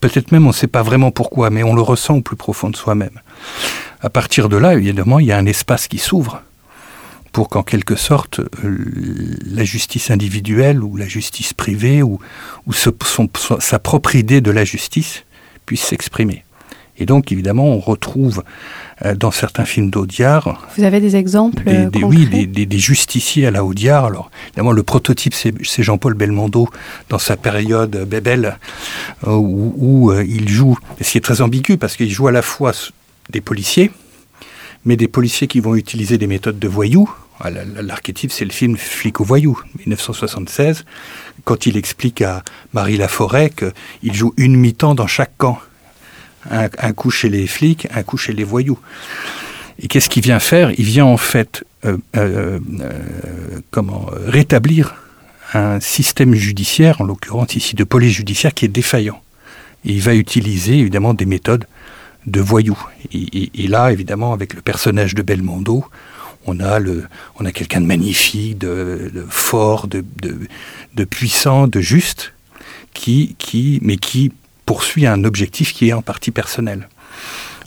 Peut-être 0.00 0.32
même 0.32 0.44
on 0.44 0.48
ne 0.48 0.54
sait 0.54 0.66
pas 0.66 0.82
vraiment 0.82 1.10
pourquoi, 1.10 1.50
mais 1.50 1.62
on 1.62 1.74
le 1.74 1.82
ressent 1.82 2.16
au 2.16 2.20
plus 2.22 2.36
profond 2.36 2.70
de 2.70 2.76
soi-même. 2.76 3.20
À 4.00 4.10
partir 4.10 4.48
de 4.48 4.56
là, 4.56 4.74
évidemment, 4.74 5.20
il 5.20 5.26
y 5.26 5.32
a 5.32 5.38
un 5.38 5.46
espace 5.46 5.86
qui 5.86 5.98
s'ouvre 5.98 6.42
pour 7.32 7.48
qu'en 7.48 7.62
quelque 7.62 7.96
sorte 7.96 8.40
euh, 8.40 8.78
la 9.46 9.64
justice 9.64 10.10
individuelle 10.10 10.82
ou 10.82 10.96
la 10.96 11.08
justice 11.08 11.54
privée 11.54 12.02
ou, 12.02 12.20
sa 12.72 13.78
propre 13.78 14.14
idée 14.16 14.40
de 14.40 14.50
la 14.50 14.64
justice 14.64 15.24
puisse 15.64 15.82
s'exprimer. 15.82 16.44
Et 17.02 17.06
donc, 17.06 17.32
évidemment, 17.32 17.66
on 17.66 17.80
retrouve 17.80 18.44
euh, 19.04 19.16
dans 19.16 19.32
certains 19.32 19.64
films 19.64 19.90
d'Audiard. 19.90 20.64
Vous 20.78 20.84
avez 20.84 21.00
des 21.00 21.16
exemples 21.16 21.64
des, 21.64 21.86
des, 21.86 22.04
Oui, 22.04 22.28
des, 22.28 22.46
des, 22.46 22.78
justiciers 22.78 23.44
à 23.44 23.50
la 23.50 23.64
Audiard. 23.64 24.04
Alors, 24.04 24.30
évidemment, 24.50 24.70
le 24.70 24.84
prototype, 24.84 25.34
c'est 25.34 25.82
Jean-Paul 25.82 26.14
Belmondo 26.14 26.68
dans 27.08 27.18
sa 27.18 27.36
période 27.36 28.06
Bébel, 28.08 28.56
euh, 29.26 29.32
où, 29.32 29.74
où 29.76 30.12
euh, 30.12 30.24
il 30.24 30.48
joue, 30.48 30.78
ce 31.00 31.10
qui 31.10 31.18
est 31.18 31.22
très 31.22 31.40
ambigu, 31.40 31.76
parce 31.76 31.96
qu'il 31.96 32.08
joue 32.08 32.28
à 32.28 32.32
la 32.32 32.42
fois 32.42 32.70
des 33.30 33.40
policiers, 33.40 33.90
mais 34.84 34.96
des 34.96 35.08
policiers 35.08 35.48
qui 35.48 35.58
vont 35.58 35.74
utiliser 35.74 36.18
des 36.18 36.28
méthodes 36.28 36.60
de 36.60 36.68
voyous. 36.68 37.10
Ah, 37.40 37.50
l'archétype, 37.50 38.30
c'est 38.30 38.44
le 38.44 38.52
film 38.52 38.76
Flic 38.76 39.20
au 39.20 39.24
voyou, 39.24 39.60
1976, 39.86 40.84
quand 41.44 41.66
il 41.66 41.76
explique 41.76 42.22
à 42.22 42.44
Marie 42.72 42.96
Laforêt 42.96 43.50
qu'il 43.50 44.14
joue 44.14 44.34
une 44.36 44.54
mi-temps 44.54 44.94
dans 44.94 45.08
chaque 45.08 45.36
camp 45.36 45.58
un, 46.50 46.92
coup 46.92 47.10
chez 47.10 47.28
les 47.28 47.46
flics, 47.46 47.88
un 47.94 48.02
coup 48.02 48.16
chez 48.16 48.32
les 48.32 48.44
voyous. 48.44 48.78
Et 49.78 49.88
qu'est-ce 49.88 50.08
qu'il 50.08 50.22
vient 50.22 50.38
faire? 50.38 50.72
Il 50.78 50.84
vient 50.84 51.06
en 51.06 51.16
fait 51.16 51.64
euh, 51.84 51.96
euh, 52.16 52.58
euh, 52.80 52.98
comment 53.70 54.06
rétablir 54.26 54.94
un 55.54 55.80
système 55.80 56.34
judiciaire, 56.34 57.00
en 57.00 57.04
l'occurrence 57.04 57.56
ici 57.56 57.74
de 57.74 57.84
police 57.84 58.12
judiciaire, 58.12 58.54
qui 58.54 58.64
est 58.64 58.68
défaillant. 58.68 59.20
Il 59.84 60.00
va 60.00 60.14
utiliser 60.14 60.78
évidemment 60.78 61.14
des 61.14 61.26
méthodes 61.26 61.66
de 62.26 62.40
voyous. 62.40 62.78
Et, 63.12 63.66
là, 63.66 63.90
évidemment, 63.90 64.32
avec 64.32 64.54
le 64.54 64.62
personnage 64.62 65.14
de 65.14 65.22
Belmondo, 65.22 65.84
on 66.46 66.60
a, 66.60 66.80
quelqu'un 67.52 67.80
de 67.80 67.86
magnifique, 67.86 68.58
de, 68.58 69.26
fort, 69.28 69.88
de, 69.88 71.04
puissant, 71.04 71.66
de 71.66 71.80
juste, 71.80 72.32
qui, 72.94 73.36
mais 73.82 73.96
qui 73.96 74.32
poursuit 74.66 75.06
un 75.06 75.24
objectif 75.24 75.72
qui 75.72 75.88
est 75.88 75.92
en 75.92 76.02
partie 76.02 76.30
personnel. 76.30 76.88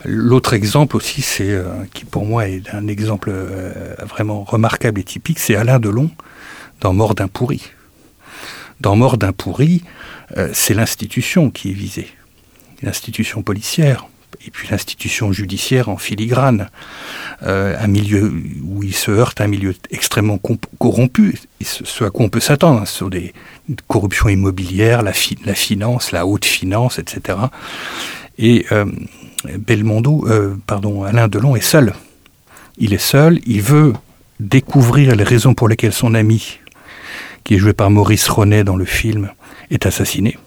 L'autre 0.04 0.54
exemple 0.54 0.96
aussi, 0.98 1.22
c'est 1.22 1.50
euh, 1.50 1.64
qui 1.94 2.06
pour 2.06 2.26
moi 2.26 2.48
est 2.48 2.74
un 2.74 2.88
exemple 2.88 3.30
euh, 3.32 3.96
vraiment 4.08 4.44
remarquable 4.44 5.00
et 5.00 5.04
typique, 5.04 5.40
c'est 5.40 5.56
Alain 5.56 5.80
Delon 5.80 6.12
dans 6.82 6.94
Mort 6.94 7.16
d'un 7.16 7.28
pourri. 7.28 7.64
Dans 8.82 8.96
Mort 8.96 9.18
d'un 9.18 9.32
pourri, 9.32 9.84
euh, 10.38 10.50
c'est 10.54 10.74
l'institution 10.74 11.50
qui 11.50 11.72
est 11.72 11.74
visée, 11.74 12.10
l'institution 12.84 13.42
policière 13.42 14.08
et 14.46 14.52
puis 14.52 14.68
l'institution 14.70 15.32
judiciaire 15.32 15.90
en 15.90 15.98
filigrane, 15.98 16.70
un 17.42 17.88
milieu 17.88 18.34
où 18.64 18.84
il 18.84 18.96
se 18.96 19.12
heurte 19.12 19.42
un 19.42 19.48
milieu 19.48 19.76
extrêmement 19.92 20.40
corrompu, 20.80 21.40
ce, 21.62 22.04
à 22.04 22.10
quoi 22.10 22.26
on 22.26 22.30
peut 22.30 22.40
s'attendre, 22.40 22.82
hein, 22.82 22.86
sur 22.86 23.10
des 23.10 23.34
corruption 23.88 24.30
immobilière, 24.30 25.02
la, 25.02 25.14
finance, 25.14 26.12
la 26.12 26.26
haute 26.26 26.46
finance, 26.46 27.00
etc. 27.00 27.38
Et 28.38 28.66
euh, 28.72 28.86
Belmondo, 29.58 30.28
euh, 30.28 30.56
pardon, 30.68 31.04
Alain 31.04 31.28
Delon 31.28 31.56
est 31.56 31.62
seul. 31.62 31.94
Il 32.78 32.94
est 32.94 32.98
seul, 32.98 33.40
il 33.46 33.62
veut 33.62 33.94
découvrir 34.40 35.16
les 35.16 35.24
raisons 35.24 35.54
pour 35.54 35.68
lesquelles 35.70 35.94
son 35.94 36.14
ami, 36.14 36.60
qui 37.44 37.56
est 37.56 37.58
joué 37.58 37.74
par 37.74 37.90
Maurice 37.90 38.28
Ronet 38.28 38.64
dans 38.64 38.76
le 38.76 38.86
film, 38.86 39.32
est 39.72 39.86
assassiné. 39.86 40.38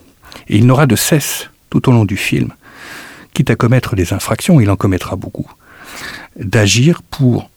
Et 0.47 0.57
il 0.57 0.65
n'aura 0.65 0.85
de 0.85 0.95
cesse, 0.95 1.49
tout 1.69 1.89
au 1.89 1.91
long 1.91 2.05
du 2.05 2.17
film, 2.17 2.51
quitte 3.33 3.49
à 3.49 3.55
commettre 3.55 3.95
des 3.95 4.13
infractions, 4.13 4.59
il 4.59 4.69
en 4.69 4.75
commettra 4.75 5.15
beaucoup, 5.15 5.51
d'agir 6.37 7.01
pour 7.03 7.49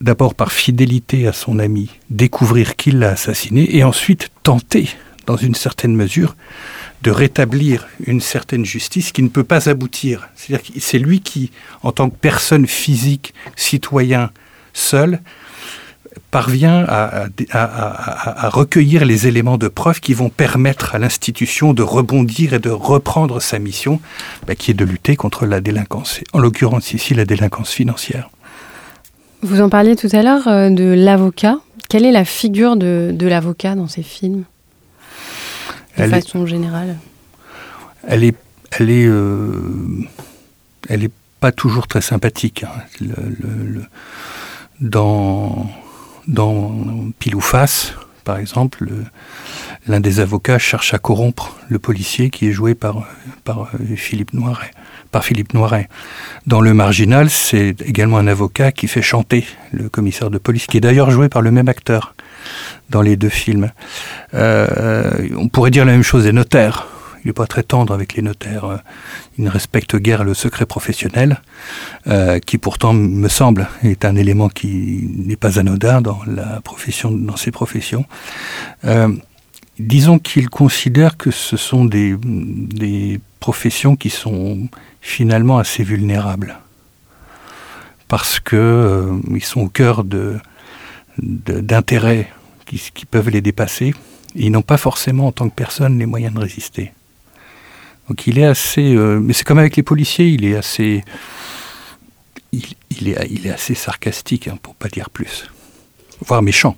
d'abord 0.00 0.34
par 0.34 0.52
fidélité 0.52 1.26
à 1.26 1.32
son 1.32 1.58
ami, 1.58 1.90
découvrir 2.08 2.76
qui 2.76 2.90
l'a 2.90 3.10
assassiné, 3.10 3.76
et 3.76 3.84
ensuite 3.84 4.30
tenter, 4.42 4.88
dans 5.26 5.36
une 5.36 5.54
certaine 5.54 5.94
mesure, 5.94 6.36
de 7.02 7.10
rétablir 7.10 7.86
une 8.06 8.20
certaine 8.20 8.64
justice 8.64 9.12
qui 9.12 9.22
ne 9.22 9.28
peut 9.28 9.44
pas 9.44 9.68
aboutir. 9.68 10.28
C'est-à-dire 10.34 10.66
que 10.66 10.80
c'est 10.80 10.98
lui 10.98 11.20
qui, 11.20 11.50
en 11.82 11.92
tant 11.92 12.10
que 12.10 12.16
personne 12.16 12.66
physique, 12.66 13.34
citoyen, 13.56 14.30
seul, 14.72 15.20
parvient 16.30 16.84
à, 16.86 17.26
à, 17.52 18.48
recueillir 18.50 19.04
les 19.04 19.26
éléments 19.26 19.58
de 19.58 19.68
preuve 19.68 20.00
qui 20.00 20.14
vont 20.14 20.28
permettre 20.28 20.94
à 20.94 20.98
l'institution 20.98 21.72
de 21.72 21.82
rebondir 21.82 22.54
et 22.54 22.58
de 22.58 22.70
reprendre 22.70 23.40
sa 23.40 23.58
mission, 23.58 24.00
bah, 24.46 24.54
qui 24.54 24.70
est 24.70 24.74
de 24.74 24.84
lutter 24.84 25.16
contre 25.16 25.46
la 25.46 25.60
délinquance, 25.60 26.20
en 26.32 26.38
l'occurrence 26.38 26.92
ici 26.92 27.14
la 27.14 27.24
délinquance 27.24 27.70
financière. 27.72 28.30
Vous 29.42 29.60
en 29.60 29.68
parliez 29.68 29.96
tout 29.96 30.08
à 30.12 30.22
l'heure 30.22 30.46
euh, 30.48 30.70
de 30.70 30.84
l'avocat. 30.84 31.58
Quelle 31.88 32.04
est 32.04 32.12
la 32.12 32.24
figure 32.24 32.76
de, 32.76 33.10
de 33.12 33.26
l'avocat 33.26 33.74
dans 33.74 33.88
ces 33.88 34.02
films 34.02 34.44
De 35.98 36.04
façon 36.04 36.46
générale? 36.46 36.96
Elle 38.06 38.24
est, 38.24 38.36
elle 38.78 38.90
est, 38.90 39.06
euh, 39.06 39.50
elle 40.88 41.04
est 41.04 41.12
pas 41.40 41.52
toujours 41.52 41.88
très 41.88 42.02
sympathique. 42.02 42.64
Hein. 42.64 42.82
Le, 43.00 43.14
le, 43.40 43.82
dans, 44.80 45.70
dans 46.28 46.72
Pile 47.18 47.36
ou 47.36 47.40
Face, 47.40 47.94
par 48.24 48.38
exemple, 48.38 48.86
l'un 49.86 50.00
des 50.00 50.20
avocats 50.20 50.58
cherche 50.58 50.94
à 50.94 50.98
corrompre 50.98 51.56
le 51.68 51.78
policier 51.78 52.30
qui 52.30 52.48
est 52.48 52.52
joué 52.52 52.74
par, 52.74 53.06
par 53.44 53.62
euh, 53.74 53.96
Philippe 53.96 54.34
Noiret 54.34 54.70
par 55.10 55.24
Philippe 55.24 55.54
Noiret. 55.54 55.88
Dans 56.46 56.60
Le 56.60 56.74
Marginal, 56.74 57.30
c'est 57.30 57.74
également 57.82 58.18
un 58.18 58.26
avocat 58.26 58.72
qui 58.72 58.88
fait 58.88 59.02
chanter 59.02 59.44
le 59.72 59.88
commissaire 59.88 60.30
de 60.30 60.38
police, 60.38 60.66
qui 60.66 60.76
est 60.76 60.80
d'ailleurs 60.80 61.10
joué 61.10 61.28
par 61.28 61.42
le 61.42 61.50
même 61.50 61.68
acteur 61.68 62.14
dans 62.90 63.02
les 63.02 63.16
deux 63.16 63.28
films. 63.28 63.70
Euh, 64.34 65.28
on 65.36 65.48
pourrait 65.48 65.70
dire 65.70 65.84
la 65.84 65.92
même 65.92 66.02
chose 66.02 66.24
des 66.24 66.32
notaires. 66.32 66.86
Il 67.24 67.28
n'est 67.28 67.32
pas 67.32 67.46
très 67.46 67.62
tendre 67.62 67.92
avec 67.92 68.14
les 68.14 68.22
notaires. 68.22 68.82
Il 69.38 69.44
ne 69.44 69.50
respecte 69.50 69.96
guère 69.96 70.24
le 70.24 70.34
secret 70.34 70.66
professionnel, 70.66 71.40
euh, 72.06 72.38
qui 72.38 72.58
pourtant, 72.58 72.92
me 72.92 73.28
semble, 73.28 73.68
est 73.82 74.04
un 74.04 74.16
élément 74.16 74.48
qui 74.48 75.08
n'est 75.08 75.36
pas 75.36 75.58
anodin 75.58 76.00
dans 76.00 76.20
la 76.26 76.60
profession, 76.62 77.10
dans 77.10 77.36
ces 77.36 77.50
professions. 77.50 78.04
Euh, 78.84 79.14
disons 79.78 80.18
qu'il 80.18 80.48
considère 80.48 81.16
que 81.16 81.30
ce 81.30 81.56
sont 81.56 81.84
des, 81.84 82.16
professions 83.40 83.96
qui 83.96 84.10
sont 84.10 84.68
finalement 85.00 85.56
assez 85.56 85.82
vulnérables 85.82 86.58
parce 88.06 88.38
que 88.38 88.54
euh, 88.54 89.18
ils 89.34 89.42
sont 89.42 89.62
au 89.62 89.68
cœur 89.70 90.04
d'intérêts 91.16 92.30
qui, 92.66 92.90
qui, 92.92 93.06
peuvent 93.06 93.30
les 93.30 93.40
dépasser 93.40 93.94
ils 94.34 94.50
n'ont 94.50 94.62
pas 94.62 94.76
forcément 94.76 95.28
en 95.28 95.32
tant 95.32 95.48
que 95.48 95.54
personne 95.54 95.98
les 95.98 96.06
moyens 96.06 96.34
de 96.34 96.40
résister. 96.40 96.92
Donc 98.10 98.26
il 98.26 98.40
est 98.40 98.44
assez, 98.44 98.96
euh, 98.96 99.20
mais 99.20 99.32
c'est 99.32 99.44
comme 99.44 99.60
avec 99.60 99.76
les 99.76 99.84
policiers, 99.84 100.26
il 100.26 100.44
est 100.44 100.56
assez, 100.56 101.04
il, 102.50 102.64
il, 102.90 103.08
est, 103.08 103.28
il 103.30 103.46
est 103.46 103.52
assez 103.52 103.76
sarcastique 103.76 104.48
hein, 104.48 104.58
pour 104.60 104.74
pas 104.74 104.88
dire 104.88 105.10
plus, 105.10 105.48
voire 106.26 106.42
méchant. 106.42 106.76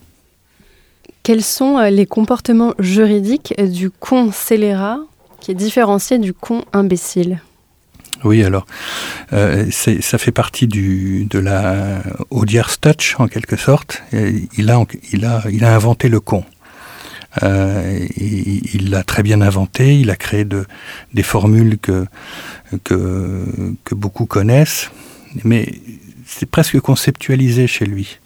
Quels 1.22 1.42
sont 1.42 1.78
euh, 1.78 1.88
les 1.88 2.04
comportements 2.04 2.74
juridiques 2.78 3.54
du 3.58 3.88
con 3.88 4.30
scélérat 4.30 4.98
qui 5.40 5.52
est 5.52 5.54
différencié 5.54 6.18
du 6.18 6.34
con 6.34 6.66
imbécile? 6.74 7.40
Oui, 8.24 8.44
alors, 8.44 8.66
euh, 9.32 9.70
ça 9.70 10.18
fait 10.18 10.32
partie 10.32 10.66
du, 10.66 11.24
de 11.30 11.38
la 11.38 12.02
Audier's 12.28 12.78
Touch, 12.78 13.16
en 13.18 13.26
quelque 13.26 13.56
sorte. 13.56 14.02
il, 14.12 14.70
a, 14.70 14.84
il, 15.12 15.24
a, 15.24 15.42
il 15.50 15.64
a 15.64 15.74
inventé 15.74 16.10
le 16.10 16.20
con. 16.20 16.44
Euh, 17.42 18.06
il 18.16 18.90
l'a 18.90 19.02
très 19.04 19.22
bien 19.22 19.40
inventé, 19.40 19.98
il 19.98 20.10
a 20.10 20.16
créé 20.16 20.44
de, 20.44 20.66
des 21.14 21.22
formules 21.22 21.78
que, 21.78 22.04
que, 22.84 23.46
que 23.84 23.94
beaucoup 23.94 24.26
connaissent, 24.26 24.90
mais 25.44 25.80
c'est 26.26 26.46
presque 26.46 26.78
conceptualisé 26.80 27.66
chez 27.66 27.86
lui. 27.86 28.18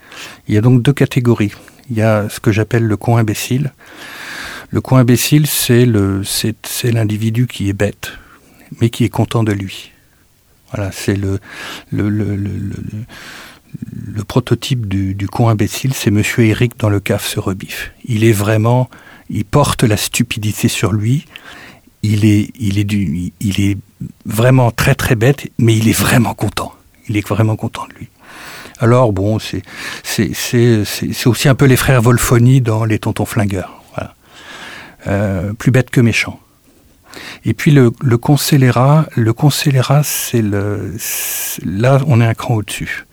Il 0.49 0.55
y 0.55 0.59
a 0.59 0.61
donc 0.61 0.83
deux 0.83 0.93
catégories. 0.93 1.53
Il 1.91 1.97
y 1.97 2.03
a 2.03 2.29
ce 2.29 2.41
que 2.41 2.51
j'appelle 2.51 2.85
le 2.85 2.97
con 2.97 3.17
imbécile. 3.17 3.73
Le 4.71 4.81
con 4.81 4.97
imbécile, 4.97 5.47
c'est 5.47 5.87
l'individu 6.93 7.47
qui 7.47 7.69
est 7.69 7.73
bête, 7.73 8.13
mais 8.81 8.91
qui 8.91 9.05
est 9.05 9.09
content 9.09 9.45
de 9.45 9.53
lui. 9.53 9.93
Voilà, 10.73 10.91
c'est 10.91 11.15
le, 11.15 11.39
le, 11.93 12.09
le, 12.09 12.35
le, 12.35 12.51
prototype 14.27 14.87
du, 14.87 15.15
du 15.15 15.29
con 15.29 15.49
imbécile, 15.49 15.95
c'est 15.95 16.11
Monsieur 16.11 16.45
Eric 16.45 16.79
dans 16.79 16.89
le 16.89 17.01
caf 17.01 17.27
se 17.27 17.41
rebiffe. 17.41 17.93
Il 18.05 18.25
est 18.25 18.33
vraiment, 18.33 18.91
il 19.31 19.45
porte 19.45 19.83
la 19.85 19.97
stupidité 19.97 20.69
sur 20.69 20.93
lui. 20.93 21.27
Il 22.03 22.25
est, 22.25 22.51
il 22.59 22.79
est 22.79 22.85
du, 22.85 23.33
il 23.41 23.61
est 23.61 23.79
vraiment 24.25 24.71
très 24.71 24.95
très 24.95 25.15
bête, 25.15 25.51
mais 25.59 25.77
il 25.77 25.89
est 25.89 25.99
vraiment 25.99 26.35
content. 26.35 26.75
Il 27.09 27.17
est 27.17 27.27
vraiment 27.27 27.57
content 27.57 27.87
de 27.89 27.95
lui. 27.95 28.09
Alors 28.79 29.13
bon, 29.13 29.39
c'est 29.39 29.63
c'est 30.05 31.27
aussi 31.27 31.49
un 31.49 31.55
peu 31.55 31.65
les 31.65 31.77
frères 31.77 32.03
Volfoni 32.03 32.61
dans 32.61 32.85
les 32.85 32.99
Tontons 32.99 33.25
Flingueurs. 33.25 33.83
Voilà. 33.95 34.15
Euh, 35.07 35.53
plus 35.55 35.71
bête 35.71 35.91
que 35.91 36.01
méchant. 36.01 36.39
Et 37.47 37.55
puis 37.55 37.71
le, 37.71 37.93
le 38.03 38.19
concélérat, 38.19 39.07
le 39.17 39.33
c'est 40.03 40.43
le, 40.43 40.95
là 41.65 42.01
on 42.07 42.21
est 42.21 42.27
un 42.27 42.35
cran 42.35 42.57
au-dessus. 42.57 43.06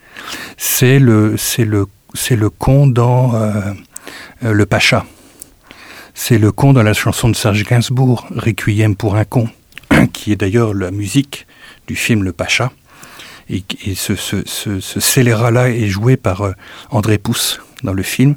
C'est 0.58 1.00
le, 1.00 1.36
c'est 1.38 1.66
le, 1.66 1.88
c'est 2.14 2.36
le 2.36 2.50
con 2.50 2.88
dans 2.88 3.36
euh, 3.36 3.74
euh, 4.44 4.54
le 4.54 4.66
Pacha. 4.66 5.06
C'est 6.14 6.38
le 6.38 6.52
con 6.52 6.74
dans 6.74 6.84
la 6.84 6.94
chanson 6.94 7.30
de 7.30 7.36
Serge 7.36 7.64
Gainsbourg, 7.64 8.28
Requiem 8.36 8.96
pour 8.96 9.16
un 9.16 9.26
con, 9.26 9.50
qui 10.14 10.32
est 10.32 10.36
d'ailleurs 10.36 10.74
la 10.74 10.92
musique 10.92 11.48
du 11.88 11.96
film 11.96 12.24
Le 12.24 12.34
Pacha. 12.34 12.72
Et, 13.50 13.64
ce, 13.96 15.00
scélérat-là 15.00 15.70
est 15.70 15.88
joué 15.88 16.18
par 16.18 16.42
euh, 16.42 16.54
André 16.92 17.18
Pousse 17.18 17.60
dans 17.84 17.94
le 17.94 18.04
film. 18.04 18.36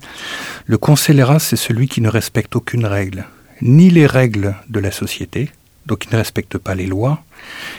Le 0.66 0.78
scélérat, 0.96 1.38
c'est 1.38 1.56
celui 1.56 1.86
qui 1.86 2.00
ne 2.00 2.08
respecte 2.08 2.56
aucune 2.56 2.86
règle, 2.86 3.24
ni 3.62 3.90
les 3.90 4.06
règles 4.06 4.56
de 4.68 4.80
la 4.80 4.90
société, 4.90 5.50
donc 5.86 6.06
il 6.06 6.12
ne 6.12 6.16
respecte 6.16 6.58
pas 6.58 6.74
les 6.74 6.86
lois, 6.86 7.22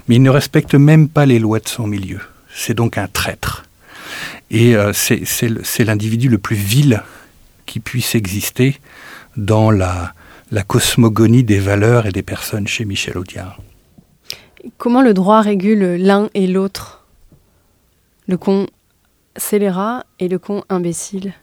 mais 0.07 0.15
il 0.15 0.23
ne 0.23 0.29
respecte 0.29 0.75
même 0.75 1.09
pas 1.09 1.25
les 1.25 1.39
lois 1.39 1.59
de 1.59 1.67
son 1.67 1.87
milieu. 1.87 2.21
C'est 2.53 2.73
donc 2.73 2.97
un 2.97 3.07
traître. 3.07 3.66
Et 4.51 4.75
euh, 4.75 4.91
c'est 4.93 5.83
l'individu 5.83 6.29
le 6.29 6.37
plus 6.37 6.55
vil 6.55 7.03
qui 7.65 7.79
puisse 7.79 8.15
exister 8.15 8.79
dans 9.35 9.71
la, 9.71 10.13
la 10.51 10.63
cosmogonie 10.63 11.43
des 11.43 11.59
valeurs 11.59 12.05
et 12.05 12.11
des 12.11 12.23
personnes 12.23 12.67
chez 12.67 12.85
Michel 12.85 13.17
Audiard. 13.17 13.59
Comment 14.77 15.01
le 15.01 15.13
droit 15.13 15.41
régule 15.41 15.95
l'un 15.95 16.29
et 16.33 16.47
l'autre? 16.47 17.05
Le 18.27 18.37
con 18.37 18.67
scélérat 19.37 20.05
et 20.19 20.27
le 20.27 20.39
con 20.39 20.63
imbécile? 20.69 21.33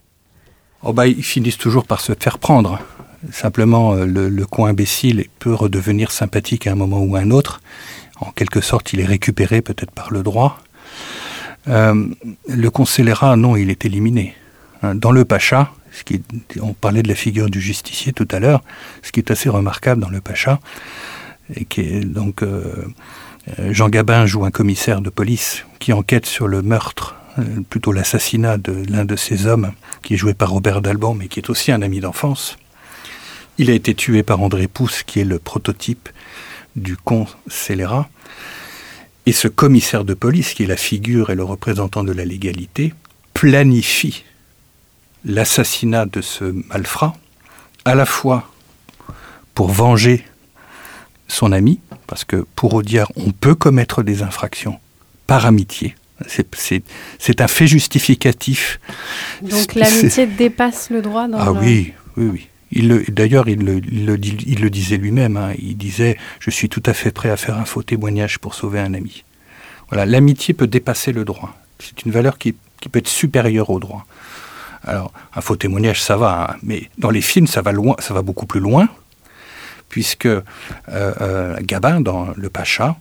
Oh 0.82 0.92
bah, 0.92 1.06
Ils 1.06 1.22
finissent 1.22 1.58
toujours 1.58 1.86
par 1.86 2.00
se 2.00 2.12
faire 2.18 2.38
prendre. 2.38 2.78
Simplement, 3.32 3.94
euh, 3.94 4.04
le, 4.04 4.46
con 4.46 4.66
imbécile 4.66 5.26
peut 5.38 5.54
redevenir 5.54 6.10
sympathique 6.10 6.66
à 6.66 6.72
un 6.72 6.74
moment 6.74 7.02
ou 7.02 7.16
à 7.16 7.20
un 7.20 7.30
autre. 7.30 7.62
En 8.20 8.30
quelque 8.32 8.60
sorte, 8.60 8.92
il 8.92 9.00
est 9.00 9.06
récupéré 9.06 9.62
peut-être 9.62 9.92
par 9.92 10.10
le 10.10 10.22
droit. 10.22 10.58
Euh, 11.68 12.06
le 12.48 12.70
con 12.70 12.84
scélérat, 12.84 13.36
non, 13.36 13.56
il 13.56 13.70
est 13.70 13.84
éliminé. 13.84 14.34
Hein, 14.82 14.94
dans 14.94 15.12
le 15.12 15.24
Pacha, 15.24 15.72
ce 15.92 16.04
qui 16.04 16.22
on 16.60 16.72
parlait 16.72 17.02
de 17.02 17.08
la 17.08 17.14
figure 17.14 17.48
du 17.48 17.60
justicier 17.60 18.12
tout 18.12 18.28
à 18.30 18.40
l'heure, 18.40 18.62
ce 19.02 19.12
qui 19.12 19.20
est 19.20 19.30
assez 19.30 19.48
remarquable 19.48 20.00
dans 20.00 20.10
le 20.10 20.20
Pacha, 20.20 20.60
et 21.54 21.64
qui 21.64 21.80
est 21.80 22.04
donc 22.04 22.42
euh, 22.42 22.84
Jean 23.70 23.88
Gabin 23.88 24.26
joue 24.26 24.44
un 24.44 24.50
commissaire 24.50 25.00
de 25.00 25.10
police 25.10 25.64
qui 25.78 25.92
enquête 25.92 26.26
sur 26.26 26.48
le 26.48 26.62
meurtre, 26.62 27.16
euh, 27.38 27.42
plutôt 27.68 27.92
l'assassinat 27.92 28.58
de 28.58 28.84
l'un 28.88 29.04
de 29.04 29.16
ses 29.16 29.46
hommes, 29.46 29.72
qui 30.02 30.14
est 30.14 30.16
joué 30.16 30.34
par 30.34 30.50
Robert 30.50 30.82
Dalban, 30.82 31.14
mais 31.14 31.28
qui 31.28 31.40
est 31.40 31.50
aussi 31.50 31.72
un 31.72 31.82
ami 31.82 32.00
d'enfance. 32.00 32.56
Il 33.58 33.70
a 33.70 33.74
été 33.74 33.94
tué 33.94 34.22
par 34.22 34.40
André 34.40 34.66
Pousse, 34.66 35.02
qui 35.02 35.20
est 35.20 35.24
le 35.24 35.38
prototype 35.38 36.08
du 36.76 36.96
con 36.96 37.26
scélérat. 37.46 38.08
Et 39.26 39.32
ce 39.32 39.48
commissaire 39.48 40.04
de 40.04 40.14
police, 40.14 40.54
qui 40.54 40.64
est 40.64 40.66
la 40.66 40.76
figure 40.76 41.30
et 41.30 41.34
le 41.34 41.44
représentant 41.44 42.04
de 42.04 42.12
la 42.12 42.24
légalité, 42.24 42.92
planifie 43.32 44.24
l'assassinat 45.24 46.06
de 46.06 46.20
ce 46.20 46.44
malfrat, 46.68 47.16
à 47.84 47.94
la 47.94 48.06
fois 48.06 48.50
pour 49.54 49.70
venger 49.70 50.24
son 51.28 51.52
ami, 51.52 51.80
parce 52.06 52.24
que 52.24 52.44
pour 52.54 52.74
Audiard, 52.74 53.10
on 53.16 53.30
peut 53.30 53.54
commettre 53.54 54.02
des 54.02 54.22
infractions 54.22 54.78
par 55.26 55.46
amitié. 55.46 55.94
C'est 56.26 57.40
un 57.40 57.48
fait 57.48 57.66
justificatif. 57.66 58.78
Donc 59.42 59.74
l'amitié 59.74 60.26
dépasse 60.26 60.90
le 60.90 61.02
droit 61.02 61.26
dans 61.28 61.38
Ah 61.38 61.52
oui, 61.52 61.92
oui, 62.16 62.28
oui. 62.32 62.48
D'ailleurs, 63.08 63.48
il 63.48 63.64
le, 63.64 64.70
disait 64.70 64.96
lui-même. 64.96 65.36
Hein. 65.36 65.52
Il 65.58 65.76
disait 65.76 66.16
Je 66.40 66.50
suis 66.50 66.68
tout 66.68 66.82
à 66.86 66.94
fait 66.94 67.10
prêt 67.10 67.30
à 67.30 67.36
faire 67.36 67.58
un 67.58 67.64
faux 67.64 67.82
témoignage 67.82 68.38
pour 68.38 68.54
sauver 68.54 68.80
un 68.80 68.94
ami. 68.94 69.24
Voilà, 69.88 70.06
l'amitié 70.06 70.54
peut 70.54 70.66
dépasser 70.66 71.12
le 71.12 71.24
droit. 71.24 71.54
C'est 71.78 72.04
une 72.04 72.12
valeur 72.12 72.38
qui, 72.38 72.54
peut 72.90 72.98
être 72.98 73.08
supérieure 73.08 73.70
au 73.70 73.80
droit. 73.80 74.06
Alors, 74.84 75.12
un 75.34 75.40
faux 75.40 75.56
témoignage, 75.56 76.02
ça 76.02 76.16
va, 76.18 76.50
hein. 76.50 76.56
mais 76.62 76.90
dans 76.98 77.10
les 77.10 77.22
films, 77.22 77.46
ça 77.46 77.62
va 77.62 78.22
beaucoup 78.22 78.46
plus 78.46 78.60
loin 78.60 78.88
puisque 79.94 80.26
euh, 80.26 80.42
euh, 80.88 81.56
Gabin, 81.62 82.00
dans 82.00 82.26
Le 82.36 82.50
Pacha, 82.50 82.96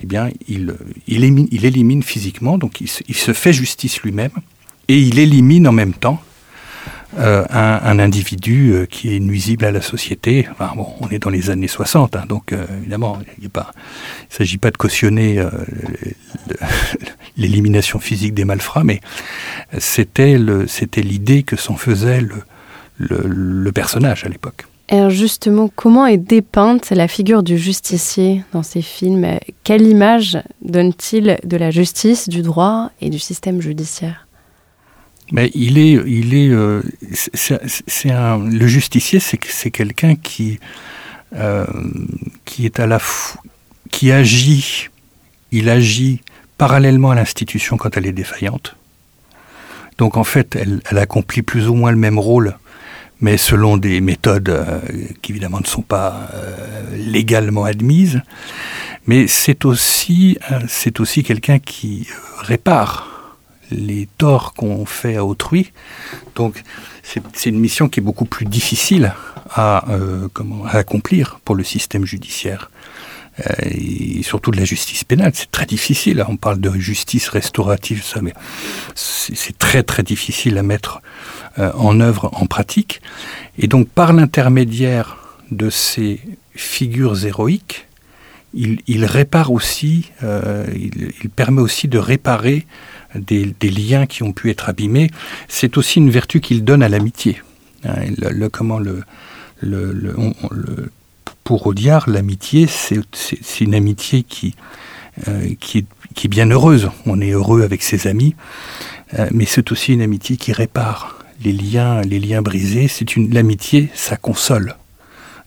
eh 0.00 0.06
bien, 0.06 0.30
il, 0.46 0.74
élimine, 1.06 2.02
physiquement, 2.02 2.56
donc 2.56 2.80
il 2.80 2.88
se, 2.88 3.32
fait 3.34 3.52
justice 3.52 4.00
lui-même, 4.00 4.30
et 4.88 4.98
il 4.98 5.18
élimine 5.18 5.68
en 5.68 5.72
même 5.72 5.92
temps 5.92 6.22
euh, 7.18 7.44
un, 7.50 7.98
individu 7.98 8.86
qui 8.90 9.16
est 9.16 9.20
nuisible 9.20 9.64
à 9.64 9.70
la 9.70 9.80
société. 9.80 10.46
Bon, 10.76 10.86
on 11.00 11.08
est 11.08 11.18
dans 11.18 11.30
les 11.30 11.50
années 11.50 11.68
60, 11.68 12.16
hein, 12.16 12.24
donc 12.28 12.52
évidemment, 12.80 13.18
il 13.40 13.44
ne 13.44 13.60
s'agit 14.28 14.58
pas 14.58 14.70
de 14.70 14.76
cautionner 14.76 15.42
l'élimination 17.36 17.98
physique 17.98 18.34
des 18.34 18.44
malfrats, 18.44 18.84
mais 18.84 19.00
c'était 19.78 20.36
l'idée 20.96 21.42
que 21.42 21.56
s'en 21.56 21.76
faisait 21.76 22.22
le 22.98 23.70
personnage 23.72 24.24
à 24.24 24.28
l'époque. 24.28 24.66
Justement, 25.08 25.70
comment 25.74 26.06
est 26.06 26.16
dépeinte 26.16 26.90
la 26.90 27.08
figure 27.08 27.42
du 27.42 27.58
justicier 27.58 28.42
dans 28.52 28.62
ces 28.62 28.80
films? 28.80 29.38
Quelle 29.62 29.82
image 29.82 30.38
donne-t-il 30.62 31.38
de 31.44 31.56
la 31.58 31.70
justice, 31.70 32.28
du 32.28 32.40
droit 32.40 32.90
et 33.02 33.10
du 33.10 33.18
système 33.18 33.60
judiciaire? 33.60 34.27
Mais 35.32 35.50
il 35.54 35.78
est, 35.78 35.92
il 36.06 36.34
est, 36.34 36.48
euh, 36.50 36.82
c'est 37.12 38.10
un, 38.10 38.38
le 38.38 38.66
justicier, 38.66 39.20
c'est 39.20 39.70
quelqu'un 39.70 40.14
qui, 40.14 40.58
euh, 41.34 41.66
qui 42.44 42.66
est 42.66 42.80
à 42.80 42.86
la 42.86 42.98
qui 43.90 44.12
agit, 44.12 44.88
il 45.52 45.68
agit 45.68 46.20
parallèlement 46.56 47.10
à 47.10 47.14
l'institution 47.14 47.76
quand 47.76 47.96
elle 47.96 48.06
est 48.06 48.12
défaillante. 48.12 48.76
Donc 49.96 50.16
en 50.16 50.24
fait, 50.24 50.56
elle, 50.56 50.80
elle 50.90 50.98
accomplit 50.98 51.42
plus 51.42 51.68
ou 51.68 51.74
moins 51.74 51.90
le 51.90 51.96
même 51.96 52.18
rôle 52.18 52.56
mais 53.20 53.36
selon 53.36 53.76
des 53.76 54.00
méthodes 54.00 54.48
euh, 54.48 54.80
qui 55.22 55.32
évidemment 55.32 55.60
ne 55.60 55.66
sont 55.66 55.82
pas 55.82 56.28
euh, 56.34 56.96
légalement 56.96 57.64
admises. 57.64 58.22
Mais 59.06 59.26
c'est 59.26 59.64
aussi, 59.64 60.38
euh, 60.50 60.60
c'est 60.68 61.00
aussi 61.00 61.24
quelqu'un 61.24 61.58
qui 61.58 62.06
répare 62.38 63.07
les 63.70 64.08
torts 64.18 64.54
qu'on 64.54 64.86
fait 64.86 65.16
à 65.16 65.24
autrui. 65.24 65.72
Donc 66.34 66.62
c'est 67.02 67.48
une 67.48 67.58
mission 67.58 67.88
qui 67.88 68.00
est 68.00 68.02
beaucoup 68.02 68.24
plus 68.24 68.46
difficile 68.46 69.14
à, 69.50 69.84
comment, 70.34 70.64
à 70.66 70.76
accomplir 70.76 71.40
pour 71.44 71.54
le 71.54 71.64
système 71.64 72.04
judiciaire. 72.04 72.70
et 73.62 74.22
surtout 74.22 74.50
de 74.50 74.58
la 74.58 74.64
justice 74.64 75.04
pénale, 75.04 75.32
c'est 75.34 75.50
très 75.50 75.64
difficile. 75.64 76.24
On 76.28 76.36
parle 76.36 76.60
de 76.60 76.70
justice 76.78 77.28
restaurative, 77.28 78.02
ça, 78.04 78.20
mais 78.20 78.34
c'est 78.94 79.56
très 79.56 79.82
très 79.82 80.02
difficile 80.02 80.58
à 80.58 80.62
mettre 80.62 81.00
euh, 81.58 81.72
en 81.74 82.00
œuvre 82.00 82.30
en 82.34 82.46
pratique. 82.46 83.00
Et 83.58 83.66
donc 83.66 83.88
par 83.88 84.12
l'intermédiaire 84.12 85.16
de 85.50 85.70
ces 85.70 86.20
figures 86.54 87.24
héroïques, 87.24 87.88
il, 88.54 89.04
répare 89.04 89.52
aussi, 89.52 90.10
euh, 90.22 90.66
il, 90.74 91.28
permet 91.30 91.60
aussi 91.60 91.86
de 91.86 91.98
réparer 91.98 92.66
des, 93.14 93.54
liens 93.62 94.06
qui 94.06 94.22
ont 94.22 94.32
pu 94.32 94.50
être 94.50 94.68
abîmés. 94.68 95.10
C'est 95.48 95.76
aussi 95.76 95.98
une 95.98 96.10
vertu 96.10 96.40
qu'il 96.40 96.64
donne 96.64 96.82
à 96.82 96.88
l'amitié. 96.88 97.40
Pour 101.44 101.66
Audiard, 101.66 102.08
l'amitié, 102.08 102.66
c'est 102.66 103.60
une 103.60 103.74
amitié 103.74 104.22
qui, 104.22 104.54
euh, 105.28 105.54
qui, 105.60 105.78
est, 105.78 106.28
bien 106.28 106.50
heureuse. 106.50 106.90
On 107.06 107.20
est 107.20 107.30
heureux 107.30 107.62
avec 107.62 107.82
ses 107.82 108.06
amis, 108.06 108.34
mais 109.30 109.46
c'est 109.46 109.72
aussi 109.72 109.94
une 109.94 110.02
amitié 110.02 110.36
qui 110.36 110.52
répare 110.52 111.18
les 111.42 111.52
liens, 111.52 112.02
les 112.02 112.18
liens 112.18 112.42
brisés, 112.42 112.88
c'est 112.88 113.16
l'amitié, 113.16 113.90
ça 113.94 114.16
console 114.16 114.74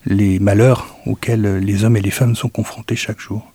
les 0.05 0.39
malheurs 0.39 0.95
auxquels 1.05 1.57
les 1.57 1.83
hommes 1.83 1.97
et 1.97 2.01
les 2.01 2.11
femmes 2.11 2.35
sont 2.35 2.49
confrontés 2.49 2.95
chaque 2.95 3.19
jour. 3.19 3.50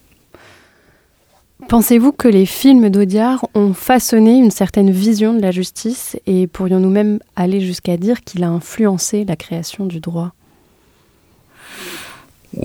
Pensez-vous 1.69 2.13
que 2.13 2.29
les 2.29 2.47
films 2.47 2.91
d'Audiard 2.91 3.47
ont 3.55 3.73
façonné 3.73 4.37
une 4.37 4.51
certaine 4.51 4.91
vision 4.91 5.35
de 5.35 5.41
la 5.41 5.51
justice 5.51 6.17
et 6.27 6.47
pourrions-nous 6.47 6.91
même 6.91 7.19
aller 7.35 7.61
jusqu'à 7.61 7.97
dire 7.97 8.23
qu'il 8.23 8.45
a 8.45 8.49
influencé 8.49 9.25
la 9.25 9.37
création 9.37 9.87
du 9.87 9.99
droit? 9.99 10.33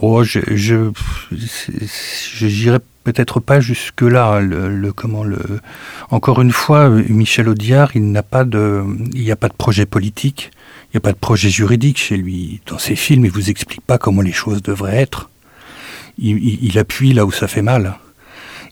Oh, 0.02 0.24
je, 0.24 0.40
je, 0.56 0.92
peut-être 3.04 3.40
pas 3.40 3.60
jusque 3.60 4.02
là. 4.02 4.42
Comment 4.96 5.24
le 5.24 5.40
encore 6.12 6.42
une 6.42 6.52
fois, 6.52 6.90
Michel 6.90 7.50
Audiard, 7.50 7.96
il 7.96 8.04
n'y 8.04 8.18
a 8.18 8.24
pas 8.24 8.44
de 8.44 8.84
projet 9.58 9.86
politique, 9.86 10.52
il 10.88 10.96
n'y 10.96 10.98
a 10.98 11.02
pas 11.02 11.14
de 11.14 11.18
projet 11.18 11.50
juridique 11.50 11.98
chez 11.98 12.18
lui. 12.18 12.62
Dans 12.68 12.78
ses 12.78 12.96
films, 12.96 13.26
il 13.26 13.32
vous 13.32 13.50
explique 13.50 13.82
pas 13.82 13.98
comment 13.98 14.22
les 14.22 14.34
choses 14.34 14.62
devraient 14.62 14.98
être. 14.98 15.30
Il, 16.18 16.78
appuie 16.78 17.14
là 17.14 17.26
où 17.26 17.32
ça 17.32 17.48
fait 17.48 17.62
mal. 17.62 17.98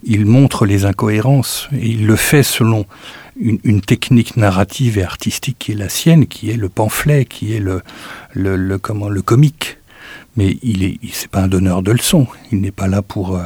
Il 0.03 0.25
montre 0.25 0.65
les 0.65 0.85
incohérences 0.85 1.67
et 1.73 1.87
il 1.87 2.07
le 2.07 2.15
fait 2.15 2.43
selon 2.43 2.85
une, 3.39 3.81
technique 3.81 4.37
narrative 4.37 4.97
et 4.97 5.03
artistique 5.03 5.57
qui 5.59 5.71
est 5.71 5.75
la 5.75 5.89
sienne, 5.89 6.27
qui 6.27 6.49
est 6.49 6.57
le 6.57 6.69
pamphlet, 6.69 7.25
qui 7.25 7.53
est 7.53 7.59
le, 7.59 7.81
le, 8.33 8.55
le 8.55 8.77
comment 8.77 9.09
le 9.09 9.21
comique 9.21 9.79
mais 10.39 10.57
il 10.63 10.83
est, 10.83 10.97
c'est 11.11 11.29
pas 11.29 11.41
un 11.41 11.47
donneur 11.47 11.81
de 11.81 11.91
leçons. 11.91 12.27
Il 12.51 12.61
n'est 12.61 12.71
pas 12.71 12.87
là 12.87 13.01
pour. 13.01 13.35
Euh, 13.35 13.43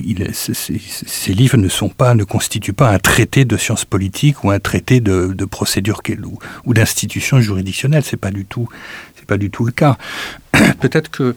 il 0.00 0.28
ces 0.34 1.34
livres 1.34 1.56
ne 1.56 1.68
sont 1.68 1.88
pas, 1.88 2.14
ne 2.14 2.24
constituent 2.24 2.72
pas 2.72 2.90
un 2.90 2.98
traité 2.98 3.44
de 3.44 3.56
sciences 3.56 3.84
politiques 3.84 4.42
ou 4.42 4.50
un 4.50 4.58
traité 4.58 5.00
de, 5.00 5.32
de 5.32 5.44
procédure 5.44 6.00
ou, 6.24 6.38
ou 6.64 6.74
d'institution 6.74 7.40
juridictionnelle. 7.40 8.02
C'est 8.04 8.16
pas 8.16 8.32
du 8.32 8.44
tout, 8.44 8.68
c'est 9.16 9.26
pas 9.26 9.36
du 9.36 9.50
tout 9.50 9.64
le 9.64 9.70
cas. 9.70 9.96
Peut-être 10.80 11.10
que 11.10 11.36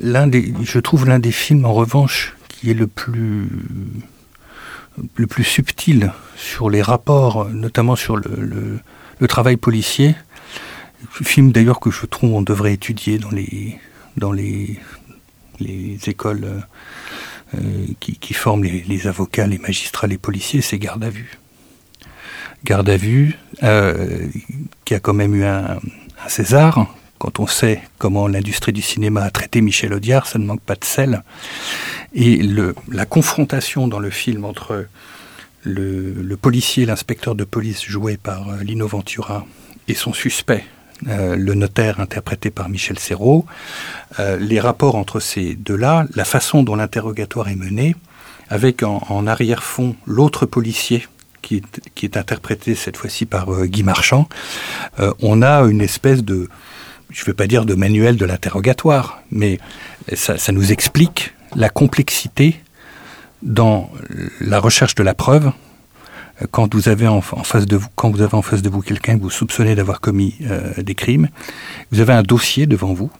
l'un 0.00 0.26
des, 0.28 0.52
je 0.62 0.78
trouve 0.78 1.06
l'un 1.06 1.18
des 1.18 1.32
films 1.32 1.64
en 1.64 1.72
revanche 1.72 2.35
qui 2.60 2.70
est 2.70 2.74
le 2.74 2.86
plus 2.86 3.48
le 5.16 5.26
plus 5.26 5.44
subtil 5.44 6.12
sur 6.36 6.70
les 6.70 6.80
rapports, 6.80 7.48
notamment 7.50 7.96
sur 7.96 8.16
le, 8.16 8.80
travail 9.28 9.56
policier. 9.56 10.14
Film 11.10 11.52
d'ailleurs 11.52 11.80
que 11.80 11.90
je 11.90 12.06
trouve 12.06 12.32
on 12.32 12.42
devrait 12.42 12.72
étudier 12.72 13.18
dans 13.18 13.30
les, 13.30 13.78
dans 14.16 14.32
les, 14.32 14.80
les 15.60 15.98
écoles 16.06 16.62
euh, 17.54 17.86
qui, 18.00 18.34
forment 18.34 18.64
les, 18.64 19.06
avocats, 19.06 19.46
les 19.46 19.58
magistrats, 19.58 20.06
les 20.06 20.18
policiers, 20.18 20.62
c'est 20.62 20.78
Garde 20.78 21.04
à 21.04 21.10
vue. 21.10 21.38
Garde 22.64 22.88
à 22.88 22.96
vue, 22.96 23.38
euh, 23.62 24.26
qui 24.84 24.94
a 24.94 25.00
quand 25.00 25.14
même 25.14 25.34
eu 25.34 25.44
un, 25.44 25.76
un 26.24 26.28
César, 26.28 26.94
quand 27.18 27.40
on 27.40 27.46
sait 27.46 27.82
comment 27.98 28.28
l'industrie 28.28 28.72
du 28.72 28.82
cinéma 28.82 29.22
a 29.22 29.30
traité 29.30 29.60
Michel 29.60 29.92
Audiard, 29.92 30.26
ça 30.26 30.38
ne 30.38 30.44
manque 30.44 30.60
pas 30.60 30.74
de 30.74 30.84
sel. 30.84 31.22
Et 32.14 32.40
la 32.90 33.06
confrontation 33.06 33.88
dans 33.88 33.98
le 33.98 34.10
film 34.10 34.44
entre 34.44 34.86
le, 35.66 36.36
policier, 36.36 36.86
l'inspecteur 36.86 37.34
de 37.34 37.44
police 37.44 37.84
joué 37.84 38.16
par 38.16 38.48
euh, 38.48 38.62
Lino 38.62 38.86
Ventura 38.86 39.46
et 39.88 39.94
son 39.94 40.12
suspect, 40.12 40.64
euh, 41.08 41.36
le 41.36 41.54
notaire 41.54 42.00
interprété 42.00 42.50
par 42.50 42.68
Michel 42.68 42.98
Serrault, 42.98 43.46
euh, 44.18 44.36
les 44.38 44.60
rapports 44.60 44.94
entre 44.94 45.20
ces 45.20 45.54
deux-là, 45.54 46.06
la 46.14 46.24
façon 46.24 46.62
dont 46.62 46.76
l'interrogatoire 46.76 47.48
est 47.48 47.56
mené, 47.56 47.96
avec 48.48 48.84
en, 48.84 49.26
arrière-fond 49.26 49.96
l'autre 50.06 50.46
policier 50.46 51.06
qui 51.42 51.62
est, 52.02 52.16
interprété 52.16 52.74
cette 52.74 52.96
fois-ci 52.96 53.26
par 53.26 53.64
Guy 53.66 53.82
Marchand, 53.82 54.28
on 55.20 55.42
a 55.42 55.62
une 55.62 55.80
espèce 55.80 56.24
de, 56.24 56.48
je 57.10 57.22
ne 57.22 57.26
veux 57.26 57.34
pas 57.34 57.46
dire 57.46 57.64
de 57.64 57.74
manuel 57.74 58.16
de 58.16 58.24
l'interrogatoire, 58.24 59.22
mais 59.30 59.58
ça, 60.14 60.36
nous 60.52 60.72
explique 60.72 61.34
la 61.54 61.68
complexité 61.68 62.60
dans 63.42 63.90
la 64.40 64.58
recherche 64.58 64.94
de 64.94 65.02
la 65.02 65.14
preuve. 65.14 65.52
Quand 66.50 66.74
vous 66.74 66.88
avez 66.88 67.08
en, 67.08 67.22
face 67.22 67.66
de 67.66 67.76
vous, 67.76 67.88
quand 67.94 68.10
vous 68.10 68.20
avez 68.20 68.34
en 68.34 68.42
face 68.42 68.60
de 68.60 68.68
vous 68.68 68.82
quelqu'un 68.82 69.16
que 69.16 69.22
vous 69.22 69.30
soupçonnez 69.30 69.74
d'avoir 69.74 70.00
commis 70.00 70.34
euh, 70.42 70.82
des 70.82 70.94
crimes, 70.94 71.28
vous 71.92 72.00
avez 72.00 72.12
un 72.12 72.22
dossier 72.22 72.66
devant 72.66 72.92
vous, 72.92 73.10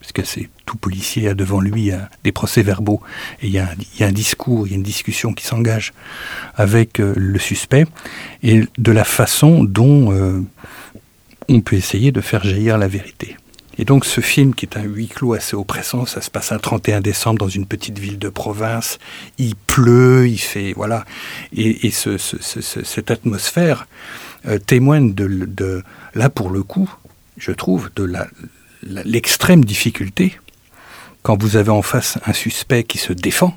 parce 0.00 0.12
que 0.12 0.22
c'est 0.24 0.48
tout 0.64 0.76
policier 0.76 1.28
a 1.28 1.34
devant 1.34 1.60
lui 1.60 1.90
des 2.24 2.32
procès-verbaux 2.32 3.00
et 3.40 3.46
il 3.46 3.52
y, 3.52 3.58
a 3.58 3.68
un, 4.00 4.12
discours, 4.12 4.66
il 4.66 4.70
y 4.70 4.72
a 4.74 4.76
une 4.76 4.82
discussion 4.82 5.32
qui 5.32 5.44
s'engage 5.44 5.92
avec 6.54 7.00
euh, 7.00 7.14
le 7.16 7.38
suspect. 7.38 7.86
Et 8.42 8.64
de 8.76 8.92
la 8.92 9.04
façon 9.04 9.64
dont 9.64 10.12
euh, 10.12 10.42
on 11.48 11.60
peut 11.60 11.76
essayer 11.76 12.12
de 12.12 12.20
faire 12.20 12.44
jaillir 12.44 12.78
la 12.78 12.88
vérité. 12.88 13.36
Et 13.78 13.84
donc 13.84 14.04
ce 14.04 14.20
film, 14.20 14.54
qui 14.54 14.66
est 14.66 14.76
un 14.76 14.82
huis 14.82 15.06
clos 15.06 15.34
assez 15.34 15.54
oppressant, 15.54 16.04
ça 16.04 16.20
se 16.20 16.30
passe 16.30 16.50
un 16.50 16.58
31 16.58 17.00
décembre 17.00 17.38
dans 17.38 17.48
une 17.48 17.64
petite 17.64 17.98
ville 17.98 18.18
de 18.18 18.28
province, 18.28 18.98
il 19.38 19.54
pleut, 19.54 20.28
il 20.28 20.38
fait... 20.38 20.72
Voilà. 20.74 21.04
Et, 21.56 21.90
cette 21.92 23.10
atmosphère 23.10 23.86
euh, 24.46 24.58
témoigne 24.58 25.14
de, 25.14 25.84
là 26.14 26.28
pour 26.28 26.50
le 26.50 26.64
coup, 26.64 26.92
je 27.36 27.52
trouve, 27.52 27.90
de 27.94 28.12
l'extrême 28.82 29.64
difficulté 29.64 30.38
quand 31.22 31.40
vous 31.40 31.56
avez 31.56 31.70
en 31.70 31.82
face 31.82 32.18
un 32.26 32.32
suspect 32.32 32.82
qui 32.82 32.98
se 32.98 33.12
défend 33.12 33.56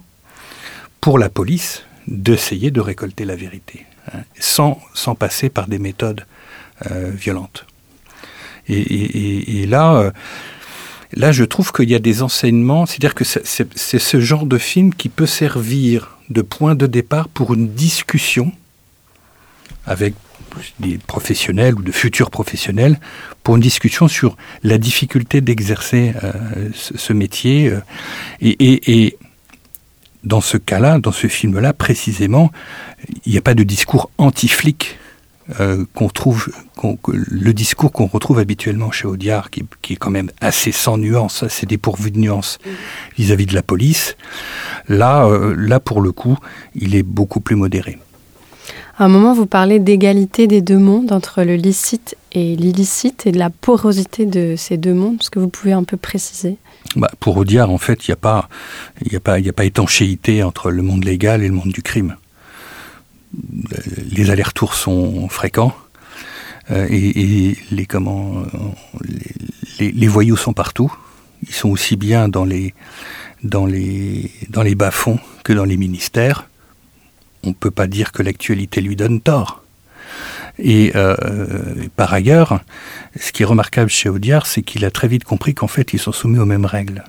pour 1.00 1.18
la 1.18 1.30
police 1.30 1.84
d'essayer 2.08 2.70
de 2.70 2.80
récolter 2.80 3.26
la 3.26 3.36
vérité, 3.36 3.86
hein, 4.14 4.20
sans, 4.40 4.80
sans 4.94 5.16
passer 5.16 5.50
par 5.50 5.68
des 5.68 5.80
méthodes 5.80 6.26
euh, 6.92 7.10
violentes. 7.12 7.66
Et, 8.68 9.66
là, 9.68 9.96
euh, 9.96 10.12
là, 11.14 11.32
je 11.32 11.44
trouve 11.44 11.72
qu'il 11.72 11.90
y 11.90 11.96
a 11.96 12.00
des 12.00 12.22
enseignements, 12.22 12.86
c'est-à-dire 12.86 13.16
que 13.16 13.24
c'est 13.24 14.00
ce 14.00 14.20
genre 14.20 14.46
de 14.46 14.58
film 14.58 14.94
qui 14.94 15.10
peut 15.10 15.26
servir 15.26 16.18
de 16.30 16.42
point 16.42 16.76
de 16.76 16.88
départ 16.88 17.28
pour 17.28 17.54
une 17.54 17.70
discussion 17.74 18.52
avec 19.86 20.14
des 20.80 20.98
professionnels 20.98 21.76
ou 21.76 21.82
de 21.82 21.92
futurs 21.92 22.30
professionnels 22.30 23.00
pour 23.44 23.56
une 23.56 23.62
discussion 23.62 24.08
sur 24.08 24.36
la 24.64 24.78
difficulté 24.78 25.42
d'exercer 25.42 26.14
euh, 26.24 26.70
ce, 26.74 27.14
métier. 27.14 27.70
Euh, 27.70 27.80
et, 28.42 29.06
et, 29.06 29.18
dans 30.24 30.42
ce 30.42 30.58
cas-là, 30.58 31.00
dans 31.00 31.12
ce 31.12 31.28
film-là, 31.28 31.74
précisément, 31.74 32.52
il 33.26 33.32
n'y 33.32 33.38
a 33.40 33.42
pas 33.42 33.56
de 33.56 33.64
discours 33.64 34.12
anti-flic 34.20 35.00
euh, 35.60 35.86
qu'on 35.94 36.10
trouve, 36.10 36.50
le 37.04 37.54
discours 37.54 37.92
qu'on 37.92 38.08
retrouve 38.08 38.40
habituellement 38.40 38.92
chez 38.92 39.08
Audiard, 39.08 39.50
qui, 39.50 39.66
est 39.90 39.96
quand 39.96 40.10
même 40.10 40.32
assez 40.40 40.72
sans 40.72 40.98
nuance, 40.98 41.44
assez 41.44 41.66
dépourvu 41.66 42.12
de 42.12 42.20
nuance 42.20 42.60
vis-à-vis 43.18 43.46
de 43.46 43.54
la 43.54 43.64
police, 43.64 44.16
là, 44.88 45.26
euh, 45.26 45.56
là 45.58 45.80
pour 45.80 46.02
le 46.02 46.12
coup, 46.12 46.38
il 46.76 46.96
est 46.96 47.04
beaucoup 47.04 47.40
plus 47.40 47.56
modéré. 47.56 47.98
À 48.98 49.06
un 49.06 49.08
moment, 49.08 49.34
vous 49.34 49.48
parlez 49.48 49.80
d'égalité 49.80 50.48
des 50.48 50.62
deux 50.62 50.78
mondes, 50.78 51.12
entre 51.12 51.44
le 51.44 51.56
licite 51.56 52.16
et 52.34 52.56
l'illicite, 52.56 53.26
et 53.26 53.32
de 53.32 53.40
la 53.40 53.50
porosité 53.50 54.26
de 54.26 54.56
ces 54.58 54.78
deux 54.78 54.94
mondes. 54.94 55.18
Est-ce 55.22 55.32
que 55.32 55.40
vous 55.40 55.48
pouvez 55.50 55.74
un 55.74 55.84
peu 55.84 55.98
préciser? 55.98 56.58
Bah, 56.96 57.10
Pour 57.20 57.38
Audiard, 57.38 57.72
en 57.72 57.78
fait, 57.78 58.08
il 58.08 58.12
n'y 58.12 58.14
a, 58.14 58.18
pas, 58.18 58.48
a, 59.12 59.20
pas, 59.20 59.38
a 59.38 59.54
pas 59.54 59.66
étanchéité 59.66 60.44
entre 60.44 60.72
le 60.72 60.84
monde 60.84 61.04
légal 61.04 61.42
et 61.42 61.48
le 61.48 61.54
monde 61.54 61.72
du 61.72 61.82
crime 61.82 62.16
les 64.12 64.30
allers-retours 64.30 64.74
sont 64.74 65.30
fréquents 65.30 65.76
euh, 66.70 66.88
et, 66.90 67.58
les, 67.72 67.86
comment, 67.86 68.44
les, 69.80 70.08
voyous 70.08 70.38
sont 70.38 70.54
partout. 70.54 70.94
Ils 71.48 71.54
sont 71.54 71.70
aussi 71.70 71.96
bien 71.96 72.30
dans 72.30 72.46
les, 72.46 72.74
dans 73.44 73.66
les, 73.66 74.32
dans 74.50 74.62
les 74.62 74.76
bas-fonds 74.76 75.20
que 75.44 75.54
dans 75.54 75.66
les 75.66 75.78
ministères. 75.78 76.48
On 77.44 77.50
ne 77.50 77.54
peut 77.54 77.72
pas 77.72 77.88
dire 77.88 78.12
que 78.12 78.22
l'actualité 78.22 78.82
lui 78.82 78.96
donne 78.96 79.22
tort. 79.22 79.64
Et 80.60 80.92
euh, 80.96 81.16
par 81.96 82.14
ailleurs, 82.14 82.62
ce 83.20 83.32
qui 83.32 83.42
est 83.42 83.46
remarquable 83.46 83.90
chez 83.90 84.10
Audiard, 84.10 84.46
c'est 84.46 84.62
qu'il 84.62 84.86
a 84.86 84.92
très 84.92 85.08
vite 85.08 85.24
compris 85.24 85.56
qu'en 85.56 85.68
fait, 85.68 85.94
ils 85.94 86.00
sont 86.00 86.12
soumis 86.12 86.38
aux 86.38 86.46
mêmes 86.46 86.66
règles. 86.66 87.04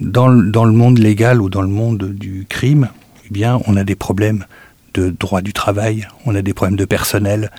Dans, 0.00 0.32
dans, 0.32 0.64
le 0.64 0.72
monde 0.72 0.98
légal 0.98 1.40
ou 1.40 1.48
dans 1.48 1.62
le 1.62 1.68
monde 1.68 2.12
du 2.12 2.46
crime, 2.48 2.88
eh 3.26 3.32
bien, 3.32 3.60
on 3.66 3.76
a 3.76 3.84
des 3.84 3.94
problèmes 3.94 4.44
de 4.94 5.10
droit 5.10 5.42
du 5.42 5.52
travail, 5.52 6.08
on 6.24 6.34
a 6.34 6.42
des 6.42 6.54
problèmes 6.54 6.76
de 6.76 6.84
personnel, 6.84 7.50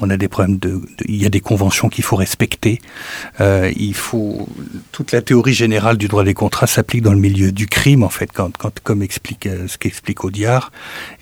on 0.00 0.10
a 0.10 0.16
des 0.16 0.28
problèmes 0.28 0.58
de, 0.58 0.80
il 1.06 1.16
y 1.16 1.26
a 1.26 1.28
des 1.28 1.40
conventions 1.40 1.88
qu'il 1.88 2.04
faut 2.04 2.16
respecter. 2.16 2.80
Euh, 3.40 3.70
il 3.76 3.94
faut 3.94 4.48
toute 4.92 5.12
la 5.12 5.22
théorie 5.22 5.54
générale 5.54 5.96
du 5.96 6.08
droit 6.08 6.24
des 6.24 6.34
contrats 6.34 6.66
s'applique 6.66 7.02
dans 7.02 7.12
le 7.12 7.20
milieu 7.20 7.52
du 7.52 7.66
crime 7.66 8.02
en 8.02 8.08
fait, 8.08 8.30
quand, 8.32 8.56
quand 8.56 8.80
comme 8.80 9.02
explique 9.02 9.46
euh, 9.46 9.68
ce 9.68 9.78
qu'explique 9.78 10.24
Audiard. 10.24 10.72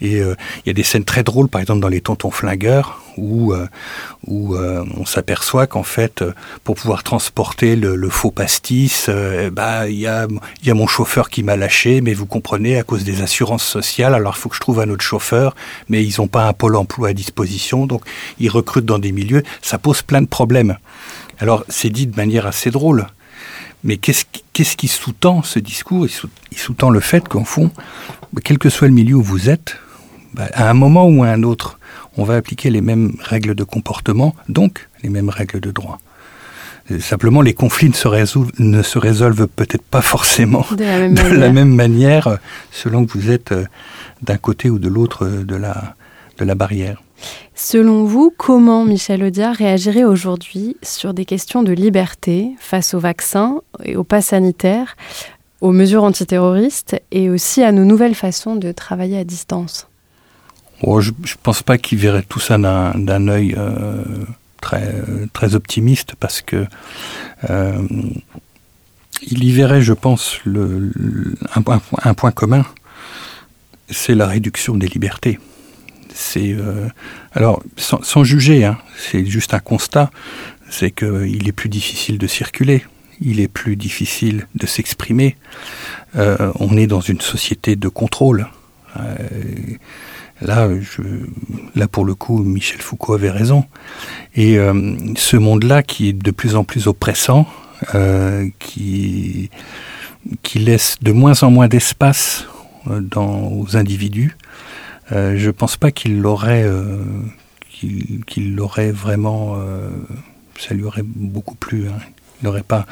Et 0.01 0.21
euh, 0.21 0.35
il 0.65 0.69
y 0.69 0.71
a 0.71 0.75
des 0.75 0.85
scènes 0.85 1.05
très 1.05 1.23
drôles, 1.23 1.49
par 1.49 1.61
exemple 1.61 1.81
dans 1.81 1.89
les 1.89 2.01
Tontons 2.01 2.31
flingueurs, 2.31 3.03
où, 3.17 3.53
euh, 3.53 3.67
où 4.27 4.55
euh, 4.55 4.85
on 4.97 5.05
s'aperçoit 5.05 5.67
qu'en 5.67 5.83
fait, 5.83 6.23
euh, 6.23 6.33
pour 6.65 6.75
pouvoir 6.75 7.03
transporter 7.03 7.77
le, 7.77 8.09
faux 8.09 8.31
pastis, 8.31 9.11
bah 9.53 9.89
il 9.89 9.99
y 9.99 10.07
a, 10.07 10.27
y 10.65 10.71
a 10.71 10.75
mon 10.75 10.87
chauffeur 10.87 11.29
qui 11.29 11.43
m'a 11.43 11.57
lâché, 11.57 12.01
mais 12.01 12.15
vous 12.15 12.27
comprenez, 12.27 12.79
à 12.79 12.83
cause 12.83 13.05
des 13.05 13.23
assurances 13.23 13.65
sociales, 13.65 14.15
alors 14.15 14.35
il 14.37 14.41
faut 14.41 14.49
que 14.49 14.55
je 14.55 14.61
trouve 14.61 14.81
un 14.81 14.89
autre 14.91 15.03
chauffeur, 15.05 15.55
mais 15.89 16.05
ils 16.05 16.15
n'ont 16.19 16.29
pas 16.29 16.47
un 16.47 16.53
pôle 16.53 16.77
emploi 16.77 17.09
à 17.09 17.13
disposition, 17.13 17.87
donc 17.87 18.03
ils 18.39 18.49
recrutent 18.49 18.87
dans 18.87 18.99
des 18.99 19.13
milieux, 19.13 19.43
ça 19.61 19.79
pose 19.79 20.03
plein 20.03 20.23
de 20.23 20.27
problèmes. 20.27 20.77
Alors 21.39 21.65
c'est 21.69 21.91
dit 21.91 22.07
de 22.07 22.17
manière 22.17 22.47
assez 22.47 22.71
drôle, 22.71 23.07
mais 23.85 23.99
qu'est-ce 23.99 24.77
qui, 24.77 24.89
sous-tend 24.89 25.43
ce 25.43 25.59
discours? 25.59 26.07
Il 26.53 26.59
sous-tend 26.59 26.91
le 26.91 27.01
fait 27.01 27.29
qu'en 27.29 27.45
fond, 27.45 27.71
quel 28.43 28.59
que 28.59 28.71
soit 28.71 28.89
le 28.89 28.95
milieu 28.95 29.17
où 29.17 29.23
vous 29.23 29.49
êtes, 29.49 29.77
bah, 30.35 30.49
à 30.55 30.69
un 30.69 30.75
moment 30.75 31.07
ou 31.07 31.23
à 31.23 31.29
un 31.29 31.43
autre, 31.43 31.79
on 32.17 32.25
va 32.25 32.37
appliquer 32.37 32.71
les 32.71 32.81
mêmes 32.81 33.17
règles 33.21 33.55
de 33.55 33.65
comportement, 33.65 34.35
donc 34.49 34.89
les 35.03 35.09
mêmes 35.09 35.31
règles 35.31 35.61
de 35.61 35.71
droit. 35.71 36.01
Simplement, 37.01 37.43
les 37.43 37.55
conflits 37.55 37.89
ne 37.89 37.95
se, 37.95 38.07
résolvent, 38.07 38.53
ne 38.61 38.81
se 38.83 38.99
résolvent 38.99 39.49
peut-être 39.49 39.83
pas 39.83 40.03
forcément 40.03 40.65
de, 40.71 40.85
la 41.35 41.51
même, 41.51 41.75
manière 41.75 42.39
selon 42.71 43.07
que 43.07 43.13
vous 43.19 43.31
êtes 43.31 43.51
euh, 43.51 43.65
d'un 44.23 44.37
côté 44.37 44.71
ou 44.71 44.79
de 44.79 44.89
l'autre 44.89 45.27
euh, 45.27 45.45
de 45.45 45.57
la, 45.57 45.95
de 46.39 46.45
la 46.45 46.55
barrière. 46.55 47.03
Selon 47.57 48.05
vous, 48.05 48.33
comment 48.37 48.85
Michel 48.85 49.25
Audiard 49.25 49.57
réagirait 49.57 50.05
aujourd'hui 50.05 50.77
sur 50.83 51.13
des 51.13 51.25
questions 51.25 51.65
de 51.65 51.73
liberté 51.73 52.51
face 52.61 52.95
aux 52.95 53.01
vaccins 53.01 53.63
et 53.85 53.97
aux 53.97 54.05
pas 54.05 54.23
sanitaires, 54.23 54.97
aux 55.61 55.73
mesures 55.73 56.05
antiterroristes 56.05 57.01
et 57.11 57.31
aussi 57.31 57.65
à 57.65 57.73
nos 57.73 57.85
nouvelles 57.85 58.15
façons 58.15 58.55
de 58.55 58.71
travailler 58.71 59.19
à 59.19 59.25
distance? 59.25 59.89
Je 60.83 61.11
ne 61.11 61.43
pense 61.43 61.63
pas 61.63 61.79
qu'il 61.79 61.99
verrait 61.99 62.25
tout 62.29 62.41
ça 62.41 62.59
d'un 62.59 63.29
œil 63.29 63.55
euh, 63.57 64.03
très, 65.33 65.55
optimiste 65.55 66.15
parce 66.19 66.43
que 66.43 66.67
euh, 67.49 67.89
il 69.23 69.45
y 69.45 69.53
verrait, 69.53 69.83
je 69.83 69.93
pense, 69.93 70.41
un, 70.45 72.15
point 72.15 72.31
commun, 72.33 72.65
c'est 73.89 74.15
la 74.15 74.27
réduction 74.27 74.75
des 74.75 74.89
libertés. 74.89 75.39
C'est 76.13 76.53
euh, 76.53 76.89
alors 77.33 77.63
sans, 77.77 78.25
juger, 78.25 78.65
hein, 78.65 78.79
c'est 78.97 79.25
juste 79.25 79.55
un 79.55 79.61
constat, 79.61 80.11
c'est 80.69 80.91
qu'il 80.91 81.49
est 81.49 81.53
plus 81.53 81.69
difficile 81.69 82.19
de 82.19 82.27
circuler, 82.27 82.85
il 83.21 83.41
est 83.41 83.49
plus 83.49 83.77
difficile 83.77 84.47
de 84.55 84.67
s'exprimer. 84.67 85.37
on 86.15 86.77
est 86.77 86.87
dans 86.87 87.01
une 87.01 87.21
société 87.21 87.77
de 87.77 87.89
contrôle. 87.89 88.49
Là, 90.41 90.69
là, 91.75 91.89
pour 91.89 92.05
le 92.05 92.15
coup, 92.15 92.39
Michel 92.39 92.81
Foucault 92.81 93.15
avait 93.15 93.31
raison. 93.31 93.65
Et 94.35 94.59
ce 95.17 95.37
monde-là 95.37 95.83
qui 95.83 96.09
est 96.09 96.13
de 96.13 96.31
plus 96.31 96.57
en 96.57 96.65
plus 96.65 96.87
oppressant, 96.87 97.47
qui, 98.59 99.51
qui 100.43 100.59
laisse 100.59 100.97
de 101.01 101.13
moins 101.13 101.43
en 101.43 101.51
moins 101.51 101.69
d'espace 101.69 102.47
dans, 102.87 103.51
aux 103.53 103.77
individus, 103.77 104.37
je 105.11 105.47
ne 105.47 105.51
pense 105.53 105.77
pas 105.77 105.91
qu'il 105.91 106.21
l'aurait 106.21 106.67
qu'il 108.27 108.55
l'aurait 108.55 108.91
vraiment 108.93 109.57
ça 110.61 110.75
lui 110.75 110.85
aurait 110.85 111.03
beaucoup 111.05 111.55
plu. 111.55 111.89
Hein. 111.89 111.99
N'aurait 112.43 112.63
pas. 112.63 112.87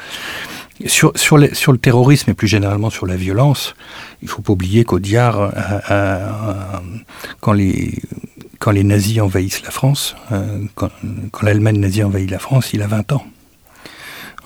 Sur, 0.85 1.37
le 1.37 1.77
terrorisme 1.77 2.31
et 2.31 2.33
plus 2.33 2.47
généralement 2.47 2.89
sur 2.89 3.05
la 3.05 3.15
violence, 3.15 3.75
il 4.21 4.25
ne 4.25 4.29
faut 4.29 4.41
pas 4.41 4.53
oublier 4.53 4.83
qu'Audiard, 4.83 5.53
quand, 7.39 7.53
les, 7.53 7.93
quand 8.59 8.71
les 8.71 8.83
nazis 8.83 9.21
envahissent 9.21 9.63
la 9.63 9.71
France, 9.71 10.15
euh, 10.31 10.65
quand, 10.75 10.89
l'Allemagne 11.41 11.79
nazie 11.79 12.03
envahit 12.03 12.29
la 12.29 12.39
France, 12.39 12.73
il 12.73 12.81
a 12.81 12.87
20 12.87 13.13
ans. 13.13 13.25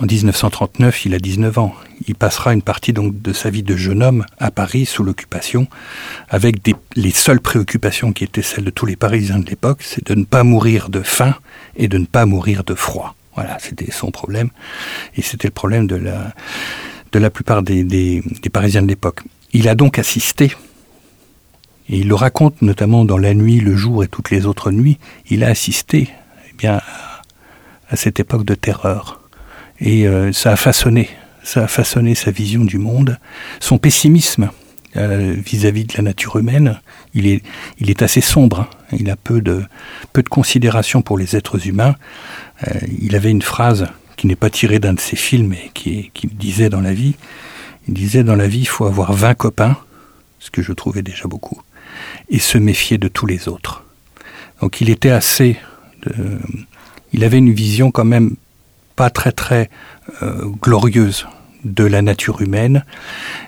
En 0.01 0.05
1939, 0.05 1.05
il 1.05 1.13
a 1.13 1.19
19 1.19 1.57
ans. 1.57 1.75
Il 2.07 2.15
passera 2.15 2.53
une 2.53 2.61
partie 2.61 2.93
de 2.93 3.33
sa 3.33 3.49
vie 3.49 3.63
de 3.63 3.75
jeune 3.75 4.01
homme 4.01 4.25
à 4.37 4.49
Paris 4.49 4.85
sous 4.85 5.03
l'occupation, 5.03 5.67
avec 6.29 6.55
les 6.95 7.11
seules 7.11 7.41
préoccupations 7.41 8.13
qui 8.13 8.23
étaient 8.23 8.41
celles 8.41 8.63
de 8.63 8.69
tous 8.69 8.85
les 8.85 8.95
Parisiens 8.95 9.39
de 9.39 9.49
l'époque, 9.49 9.79
c'est 9.81 10.05
de 10.05 10.15
ne 10.15 10.23
pas 10.23 10.43
mourir 10.43 10.89
de 10.89 11.01
faim 11.01 11.35
et 11.75 11.89
de 11.89 11.97
ne 11.97 12.05
pas 12.05 12.25
mourir 12.25 12.63
de 12.63 12.75
froid. 12.75 13.15
Voilà, 13.39 13.57
c'était 13.61 13.89
son 13.89 14.11
problème, 14.11 14.49
et 15.15 15.21
c'était 15.21 15.47
le 15.47 15.53
problème 15.53 15.87
de 15.87 15.95
la, 15.95 16.33
de 17.13 17.19
la 17.19 17.29
plupart 17.29 17.63
des, 17.63 17.85
des, 17.85 18.21
Parisiens 18.51 18.81
de 18.81 18.87
l'époque. 18.89 19.21
Il 19.53 19.69
a 19.69 19.75
donc 19.75 19.97
assisté, 19.97 20.51
et 21.87 21.99
il 21.99 22.09
le 22.09 22.15
raconte 22.15 22.61
notamment 22.61 23.05
dans 23.05 23.17
La 23.17 23.33
nuit, 23.33 23.61
le 23.61 23.77
jour 23.77 24.03
et 24.03 24.09
toutes 24.09 24.29
les 24.29 24.45
autres 24.45 24.71
nuits, 24.71 24.97
il 25.29 25.45
a 25.45 25.47
assisté 25.47 26.09
eh 26.49 26.53
bien, 26.57 26.81
à 27.89 27.95
cette 27.95 28.19
époque 28.19 28.43
de 28.43 28.55
terreur. 28.55 29.21
Et 29.79 30.05
euh, 30.05 30.33
ça 30.33 30.51
a 30.51 30.55
façonné, 30.57 31.07
ça 31.41 31.63
a 31.63 31.67
façonné 31.69 32.15
sa 32.15 32.31
vision 32.31 32.65
du 32.65 32.77
monde, 32.77 33.19
son 33.61 33.77
pessimisme 33.77 34.49
euh, 34.97 35.35
vis-à-vis 35.37 35.85
de 35.85 35.93
la 35.97 36.03
nature 36.03 36.37
humaine. 36.37 36.79
Il 37.13 37.27
est, 37.27 38.01
assez 38.01 38.21
sombre. 38.21 38.67
Il 38.91 39.09
a 39.09 39.15
peu 39.15 39.41
de, 39.41 39.63
considération 40.29 41.01
pour 41.01 41.17
les 41.17 41.35
êtres 41.35 41.67
humains. 41.67 41.95
Euh, 42.67 42.79
il 42.99 43.15
avait 43.15 43.29
une 43.29 43.41
phrase 43.41 43.87
qui 44.17 44.27
n'est 44.27 44.35
pas 44.35 44.49
tirée 44.49 44.79
d'un 44.79 44.93
de 44.93 44.99
ses 44.99 45.15
films, 45.15 45.49
mais 45.49 45.71
qui, 45.73 46.11
disait 46.23 46.69
dans 46.69 46.81
la 46.81 46.93
vie. 46.93 47.15
Il 47.87 47.93
disait 47.93 48.23
dans 48.23 48.35
la 48.35 48.47
vie, 48.47 48.61
il 48.61 48.67
faut 48.67 48.85
avoir 48.85 49.13
20 49.13 49.35
copains, 49.35 49.77
ce 50.39 50.49
que 50.49 50.61
je 50.61 50.73
trouvais 50.73 51.01
déjà 51.01 51.27
beaucoup, 51.27 51.61
et 52.29 52.39
se 52.39 52.57
méfier 52.57 52.97
de 52.97 53.07
tous 53.07 53.25
les 53.25 53.47
autres. 53.47 53.83
Donc 54.61 54.81
il 54.81 54.89
était 54.89 55.11
assez. 55.11 55.57
De, 56.05 56.39
il 57.13 57.23
avait 57.23 57.37
une 57.37 57.53
vision 57.53 57.91
quand 57.91 58.05
même 58.05 58.35
pas 58.95 59.09
très 59.09 59.31
très 59.31 59.69
euh, 60.21 60.45
glorieuse 60.61 61.27
de 61.63 61.83
la 61.83 62.01
nature 62.01 62.41
humaine. 62.41 62.85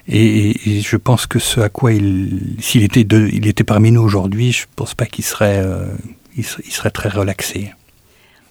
Et, 0.08 0.82
je 0.82 0.98
pense 0.98 1.26
que 1.26 1.40
ce 1.40 1.60
à 1.62 1.70
quoi 1.70 1.94
il, 1.94 2.56
s'il 2.60 2.84
était, 2.84 3.02
il 3.02 3.48
était 3.48 3.64
parmi 3.64 3.92
nous 3.92 4.02
aujourd'hui, 4.02 4.52
je 4.52 4.66
pense 4.76 4.94
pas 4.94 5.06
qu'il 5.06 5.24
serait, 5.24 5.62
euh, 5.64 5.86
il 6.36 6.44
serait, 6.44 6.92
très 6.92 7.10
relaxé. 7.10 7.72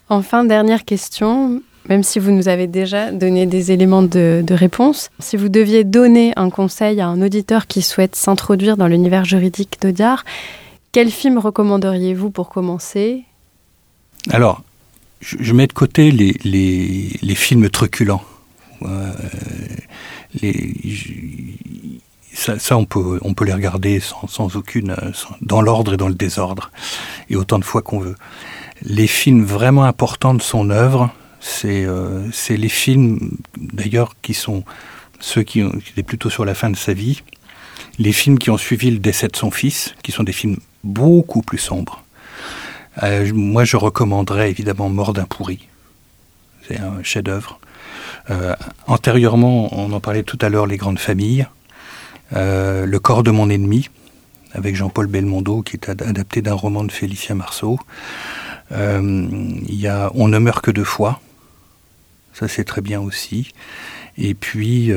Enfin, 0.09 0.44
dernière 0.44 0.85
question. 0.85 1.62
Même 1.88 2.03
si 2.03 2.18
vous 2.18 2.31
nous 2.31 2.49
avez 2.49 2.66
déjà 2.66 3.11
donné 3.11 3.46
des 3.46 3.73
éléments 3.73 4.03
de, 4.03 4.44
de 4.46 4.55
réponse, 4.55 5.11
si 5.18 5.37
vous 5.37 5.49
deviez 5.49 5.83
donner 5.83 6.33
un 6.37 6.51
conseil 6.51 7.01
à 7.01 7.09
un 7.09 7.23
auditeur 7.23 7.66
qui 7.66 7.81
souhaite 7.81 8.14
s'introduire 8.14 8.77
dans 8.77 8.87
l'univers 8.87 9.25
juridique 9.25 9.79
d'Audiard, 9.81 10.25
quel 10.92 11.11
film 11.11 11.38
recommanderiez-vous 11.38 12.31
pour 12.31 12.51
commencer? 12.51 13.25
Alors, 14.31 14.62
je, 15.20 15.53
mets 15.53 15.66
de 15.66 15.73
côté 15.73 16.11
les, 16.11 16.37
les, 16.44 17.11
les 17.23 17.35
films 17.35 17.70
truculents. 17.70 18.23
Euh, 18.83 19.12
ça, 22.33 22.77
on 22.77 22.85
peut 22.87 23.45
les 23.45 23.53
regarder 23.53 24.01
sans, 24.01 24.57
aucune 24.57 24.97
dans 25.40 25.61
l'ordre 25.61 25.95
et 25.95 25.97
dans 25.97 26.09
le 26.09 26.14
désordre 26.14 26.71
et 27.29 27.37
autant 27.37 27.59
de 27.59 27.64
fois 27.64 27.83
qu'on 27.83 27.99
veut. 27.99 28.16
Les 28.83 29.07
films 29.07 29.45
vraiment 29.45 29.85
importants 29.85 30.35
de 30.35 30.43
son 30.43 30.71
œuvre, 30.71 31.11
c'est 31.40 31.85
euh, 31.85 32.29
les 32.49 32.69
films 32.69 33.37
d'ailleurs 33.59 34.14
qui 34.23 34.35
sont 34.35 34.64
ceux 35.19 35.43
qui, 35.43 35.62
qui 35.62 35.90
étaient 35.90 36.03
plutôt 36.03 36.31
sur 36.31 36.45
la 36.45 36.55
fin 36.55 36.71
de 36.71 36.77
sa 36.77 36.95
vie, 36.95 37.23
les 37.99 38.12
films 38.12 38.38
qui 38.38 38.51
ont 38.51 38.59
suivi 38.59 38.90
le 38.90 38.99
décès 38.99 39.29
de 39.29 39.37
son 39.37 39.51
fils, 39.51 39.95
qui 40.03 40.12
sont 40.12 40.23
des 40.23 40.33
films 40.33 40.57
beaucoup 40.83 41.43
plus 41.43 41.59
sombres 41.59 42.03
euh, 43.03 43.31
moi, 43.33 43.64
je 43.64 43.77
recommanderais 43.77 44.51
évidemment 44.51 44.88
Mort 44.88 45.12
d'un 45.12 45.25
pourri. 45.25 45.69
C'est 46.66 46.79
un 46.79 47.03
chef-d'œuvre. 47.03 47.59
Euh, 48.31 48.55
antérieurement, 48.87 49.69
on 49.77 49.93
en 49.93 50.01
parlait 50.01 50.23
tout 50.23 50.38
à 50.40 50.49
l'heure, 50.49 50.66
Les 50.66 50.77
Grandes 50.77 50.99
Familles. 50.99 51.47
Euh, 52.33 52.87
le 52.87 52.99
corps 53.01 53.23
de 53.23 53.31
mon 53.31 53.51
ennemi, 53.51 53.88
avec 54.53 54.77
Jean-Paul 54.77 55.07
Belmondo, 55.07 55.62
qui 55.62 55.77
est 55.77 55.88
adapté 55.88 56.43
d'un 56.43 56.55
roman 56.55 56.85
de 56.85 56.93
Félicien 56.93 57.35
Marceau. 57.35 57.79
Il 58.73 59.75
y 59.75 59.88
a 59.88 60.12
On 60.14 60.29
ne 60.29 60.38
meurt 60.38 60.64
que 60.64 60.71
deux 60.71 60.85
fois. 60.85 61.21
Ça, 62.35 62.47
c'est 62.47 62.62
très 62.62 62.81
bien 62.81 63.01
aussi. 63.01 63.53
Et 64.16 64.35
puis, 64.35 64.93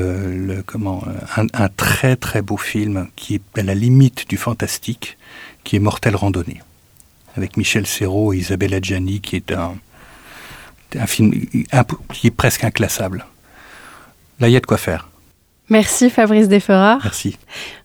comment, 0.66 1.02
un, 1.36 1.68
très 1.70 2.14
très 2.14 2.40
beau 2.40 2.56
film 2.56 3.08
qui 3.16 3.34
est 3.34 3.58
à 3.58 3.64
la 3.64 3.74
limite 3.74 4.28
du 4.28 4.36
fantastique, 4.36 5.18
qui 5.64 5.74
est 5.74 5.80
Mortel 5.80 6.14
Randonnée 6.14 6.62
avec 7.36 7.56
Michel 7.56 7.86
Serrault 7.86 8.32
et 8.32 8.38
Isabelle 8.38 8.74
Adjani, 8.74 9.20
qui 9.20 9.34
est 9.36 9.50
un, 9.52 9.74
un 10.98 11.06
film 11.06 11.32
qui 12.12 12.26
est 12.26 12.30
presque 12.30 12.64
inclassable. 12.64 13.24
Là, 14.40 14.48
il 14.48 14.52
y 14.52 14.56
a 14.56 14.60
de 14.60 14.66
quoi 14.66 14.78
faire. 14.78 15.08
Merci 15.70 16.10
Fabrice 16.10 16.48
Desferrard. 16.48 17.00
Merci. 17.04 17.38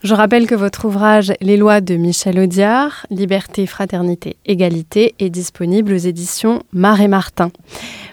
Je 0.03 0.13
rappelle 0.13 0.47
que 0.47 0.55
votre 0.55 0.83
ouvrage 0.85 1.31
Les 1.39 1.55
lois 1.55 1.79
de 1.79 1.95
Michel 1.95 2.37
Audiard, 2.37 3.05
Liberté, 3.09 3.65
Fraternité, 3.65 4.35
Égalité 4.45 5.15
est 5.19 5.29
disponible 5.29 5.93
aux 5.93 5.97
éditions 5.97 6.63
Mar 6.73 6.99
et 6.99 7.07
Martin. 7.07 7.51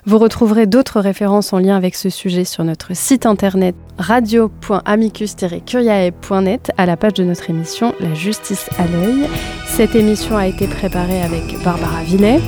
Vous 0.05 0.19
retrouverez 0.19 0.67
d'autres 0.67 1.01
références 1.01 1.53
en 1.53 1.59
lien 1.59 1.77
avec 1.77 1.97
ce 1.97 2.11
sujet 2.11 2.45
sur 2.45 2.63
notre 2.63 2.95
site 2.95 3.27
internet 3.27 3.75
radio.amicus-curiae.net 3.99 6.71
à 6.77 6.87
la 6.87 6.97
page 6.97 7.15
de 7.15 7.25
notre 7.25 7.51
émission 7.51 7.93
La 7.99 8.15
justice 8.15 8.71
à 8.79 8.87
l'œil. 8.87 9.27
Cette 9.67 9.97
émission 9.97 10.37
a 10.37 10.47
été 10.47 10.69
préparée 10.69 11.23
avec 11.23 11.61
Barbara 11.65 12.05
Villet, 12.05 12.39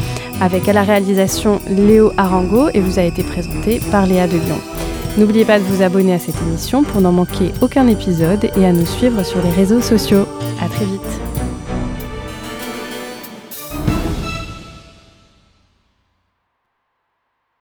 avec 0.40 0.68
à 0.68 0.72
la 0.72 0.85
réalisation 0.85 1.61
Léo 1.68 2.12
Arango 2.16 2.68
et 2.74 2.81
vous 2.81 3.00
a 3.00 3.02
été 3.02 3.24
présentée 3.24 3.81
par 3.90 4.07
Léa 4.07 4.28
de 4.28 4.37
Lyon. 4.37 4.61
N'oubliez 5.18 5.44
pas 5.44 5.59
de 5.59 5.64
vous 5.64 5.83
abonner 5.83 6.14
à 6.14 6.20
cette 6.20 6.40
émission 6.42 6.85
pour 6.85 7.00
n'en 7.00 7.11
manquer 7.11 7.52
aucun 7.61 7.88
épisode 7.88 8.50
et 8.57 8.64
à 8.64 8.72
nous 8.72 8.87
suivre 8.87 9.24
sur 9.24 9.42
les 9.42 9.50
réseaux 9.50 9.81
sociaux. 9.81 10.28
À 10.62 10.68
très 10.68 10.85
vite. 10.85 11.38